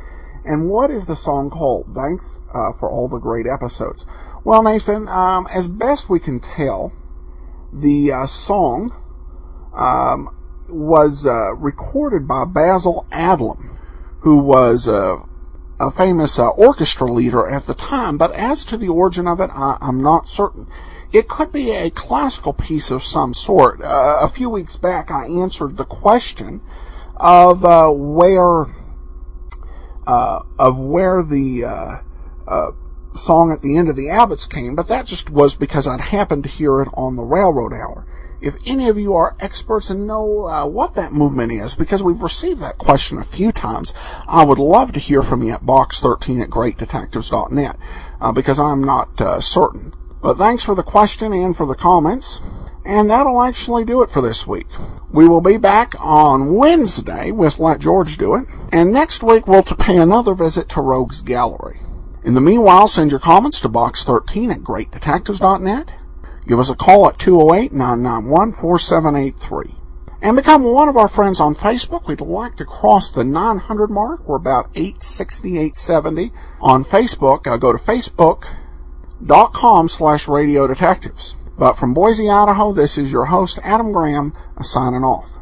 And 0.45 0.69
what 0.69 0.89
is 0.89 1.05
the 1.05 1.17
song 1.17 1.49
called? 1.49 1.93
Thanks 1.93 2.39
uh, 2.53 2.71
for 2.71 2.89
all 2.89 3.09
the 3.09 3.19
great 3.19 3.45
episodes. 3.45 4.05
Well, 4.45 4.63
Nathan, 4.63 5.09
um, 5.09 5.45
as 5.53 5.67
best 5.67 6.09
we 6.09 6.21
can 6.21 6.39
tell, 6.39 6.93
the 7.73 8.13
uh, 8.13 8.25
song 8.25 8.93
um, 9.75 10.29
was 10.69 11.27
uh, 11.27 11.55
recorded 11.57 12.25
by 12.25 12.45
Basil 12.45 13.05
Adlam, 13.11 13.77
who 14.21 14.37
was 14.37 14.87
a 14.87 15.27
famous 15.89 16.37
uh, 16.37 16.49
orchestra 16.49 17.07
leader 17.07 17.47
at 17.47 17.63
the 17.63 17.73
time, 17.73 18.17
but 18.17 18.31
as 18.33 18.65
to 18.65 18.77
the 18.77 18.89
origin 18.89 19.27
of 19.27 19.39
it, 19.39 19.49
I, 19.53 19.77
am 19.81 20.01
not 20.01 20.27
certain. 20.27 20.67
It 21.13 21.27
could 21.27 21.51
be 21.51 21.71
a 21.71 21.89
classical 21.89 22.53
piece 22.53 22.91
of 22.91 23.01
some 23.01 23.33
sort. 23.33 23.81
Uh, 23.81 24.19
a 24.21 24.27
few 24.27 24.49
weeks 24.49 24.75
back, 24.75 25.09
I 25.09 25.25
answered 25.25 25.77
the 25.77 25.85
question 25.85 26.61
of 27.15 27.63
uh, 27.63 27.89
where 27.89 28.65
uh, 30.05 30.43
of 30.57 30.77
where 30.77 31.23
the 31.23 31.65
uh, 31.65 31.97
uh, 32.47 32.71
song 33.09 33.51
at 33.51 33.61
the 33.61 33.77
end 33.77 33.89
of 33.89 33.95
the 33.95 34.09
Abbots 34.09 34.47
came, 34.47 34.75
but 34.75 34.87
that 34.87 35.05
just 35.05 35.29
was 35.29 35.55
because 35.55 35.87
I'd 35.87 36.01
happened 36.01 36.43
to 36.43 36.49
hear 36.49 36.81
it 36.81 36.89
on 36.93 37.15
the 37.15 37.23
Railroad 37.23 37.73
Hour. 37.73 38.05
If 38.41 38.55
any 38.65 38.87
of 38.89 38.97
you 38.97 39.13
are 39.13 39.35
experts 39.39 39.89
and 39.89 40.07
know 40.07 40.45
uh, 40.45 40.65
what 40.65 40.95
that 40.95 41.13
movement 41.13 41.51
is, 41.51 41.75
because 41.75 42.03
we've 42.03 42.21
received 42.21 42.61
that 42.61 42.77
question 42.77 43.17
a 43.17 43.23
few 43.23 43.51
times, 43.51 43.93
I 44.27 44.43
would 44.43 44.59
love 44.59 44.93
to 44.93 44.99
hear 44.99 45.23
from 45.23 45.43
you 45.43 45.53
at 45.53 45.61
box13 45.61 46.41
at 46.41 46.49
greatdetectives.net, 46.49 47.77
uh, 48.21 48.31
because 48.31 48.59
I'm 48.59 48.83
not 48.83 49.19
uh, 49.19 49.39
certain. 49.39 49.93
But 50.21 50.37
thanks 50.37 50.63
for 50.63 50.75
the 50.75 50.83
question 50.83 51.33
and 51.33 51.55
for 51.55 51.65
the 51.65 51.75
comments. 51.75 52.41
And 52.85 53.09
that'll 53.09 53.41
actually 53.41 53.85
do 53.85 54.01
it 54.01 54.09
for 54.09 54.21
this 54.21 54.47
week. 54.47 54.65
We 55.11 55.27
will 55.27 55.41
be 55.41 55.57
back 55.57 55.93
on 55.99 56.55
Wednesday 56.55 57.31
with 57.31 57.59
Let 57.59 57.79
George 57.79 58.17
Do 58.17 58.35
It. 58.35 58.47
And 58.71 58.91
next 58.91 59.21
week 59.21 59.47
we'll 59.47 59.63
pay 59.63 59.97
another 59.97 60.33
visit 60.33 60.69
to 60.69 60.81
Rogues 60.81 61.21
Gallery. 61.21 61.79
In 62.23 62.33
the 62.33 62.41
meanwhile, 62.41 62.87
send 62.87 63.11
your 63.11 63.19
comments 63.19 63.61
to 63.61 63.69
box13 63.69 64.51
at 64.51 64.59
greatdetectives.net. 64.59 65.91
Give 66.49 66.59
us 66.59 66.69
a 66.71 66.75
call 66.75 67.07
at 67.07 67.19
208-991-4783. 67.19 69.75
And 70.23 70.35
become 70.35 70.63
one 70.63 70.89
of 70.89 70.97
our 70.97 71.07
friends 71.07 71.39
on 71.39 71.53
Facebook. 71.53 72.07
We'd 72.07 72.21
like 72.21 72.55
to 72.55 72.65
cross 72.65 73.11
the 73.11 73.23
900 73.23 73.91
mark. 73.91 74.27
We're 74.27 74.37
about 74.37 74.71
860, 74.73 75.59
870 75.59 76.31
on 76.59 76.83
Facebook. 76.83 77.45
Uh, 77.45 77.57
go 77.57 77.71
to 77.71 77.77
facebook.com 77.77 79.89
slash 79.89 80.27
radio 80.27 80.65
detectives. 80.65 81.35
But 81.55 81.73
from 81.73 81.93
Boise, 81.93 82.27
Idaho, 82.27 82.73
this 82.73 82.97
is 82.97 83.11
your 83.11 83.25
host, 83.25 83.59
Adam 83.63 83.91
Graham, 83.91 84.33
signing 84.59 85.03
off. 85.03 85.38